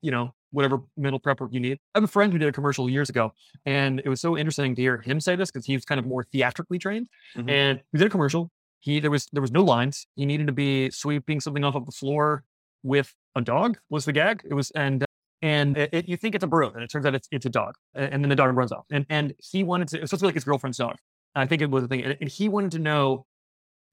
[0.02, 1.78] you know, whatever mental prep work you need.
[1.94, 3.32] I have a friend who did a commercial years ago,
[3.66, 6.06] and it was so interesting to hear him say this because he was kind of
[6.06, 7.08] more theatrically trained.
[7.36, 7.50] Mhm.
[7.50, 8.50] And we did a commercial.
[8.80, 10.06] He there was there was no lines.
[10.14, 12.44] He needed to be sweeping something off of the floor
[12.82, 14.42] with a dog was the gag.
[14.48, 15.06] It was and uh,
[15.42, 17.50] and it, it- you think it's a broom, and it turns out it's it's a
[17.50, 17.74] dog.
[17.94, 18.84] And then the dog runs off.
[18.90, 19.98] And and he wanted to.
[19.98, 20.96] It was supposed to be like his girlfriend's dog.
[21.34, 22.02] I think it was the thing.
[22.02, 23.26] And, and he wanted to know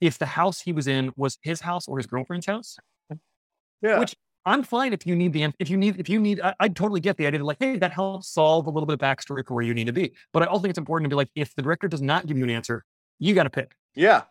[0.01, 2.77] if the house he was in was his house or his girlfriend's house.
[3.81, 3.99] Yeah.
[3.99, 4.15] Which
[4.45, 6.99] I'm fine if you need the if you need if you need I, I totally
[6.99, 9.53] get the idea that like hey that helps solve a little bit of backstory for
[9.53, 10.13] where you need to be.
[10.33, 12.37] But I also think it's important to be like if the director does not give
[12.37, 12.83] you an answer,
[13.19, 13.73] you got to pick.
[13.95, 14.23] yeah.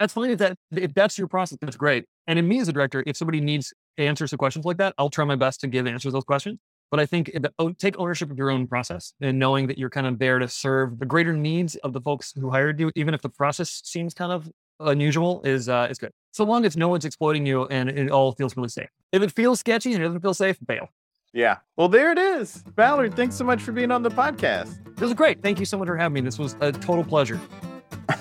[0.00, 2.04] That's fine if that if that's your process, that's great.
[2.26, 5.10] And in me as a director, if somebody needs answers to questions like that, I'll
[5.10, 6.58] try my best to give answers to those questions.
[6.90, 7.36] But I think
[7.78, 10.98] take ownership of your own process and knowing that you're kind of there to serve
[10.98, 14.30] the greater needs of the folks who hired you, even if the process seems kind
[14.30, 16.12] of unusual, is uh, is good.
[16.32, 18.88] So long as no one's exploiting you and it all feels really safe.
[19.12, 20.88] If it feels sketchy and it doesn't feel safe, bail.
[21.32, 21.58] Yeah.
[21.76, 22.62] Well, there it is.
[22.76, 24.94] Ballard, thanks so much for being on the podcast.
[24.94, 25.42] This was great.
[25.42, 26.20] Thank you so much for having me.
[26.20, 27.40] This was a total pleasure.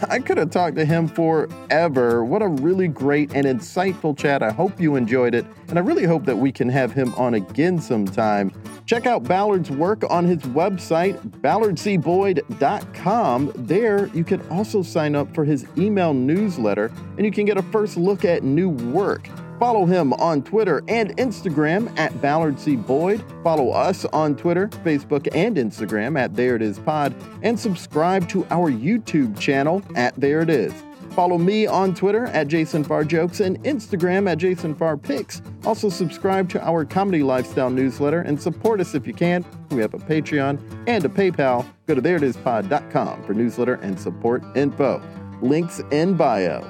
[0.09, 2.23] I could have talked to him forever.
[2.23, 4.43] What a really great and insightful chat.
[4.43, 7.33] I hope you enjoyed it, and I really hope that we can have him on
[7.33, 8.51] again sometime.
[8.85, 13.51] Check out Ballard's work on his website, ballardcboyd.com.
[13.55, 17.63] There, you can also sign up for his email newsletter, and you can get a
[17.63, 19.29] first look at new work.
[19.63, 22.75] Follow him on Twitter and Instagram at Ballard C.
[22.75, 23.23] Boyd.
[23.45, 28.45] Follow us on Twitter, Facebook, and Instagram at There It Is Pod, and subscribe to
[28.51, 30.73] our YouTube channel at There It Is.
[31.11, 35.41] Follow me on Twitter at Jason Farr Jokes and Instagram at Jason Farr Pics.
[35.63, 39.45] Also, subscribe to our comedy lifestyle newsletter and support us if you can.
[39.71, 40.59] We have a Patreon
[40.89, 41.65] and a PayPal.
[41.87, 45.01] Go to thereitispod.com for newsletter and support info.
[45.41, 46.69] Links in bio.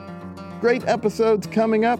[0.61, 1.99] Great episodes coming up.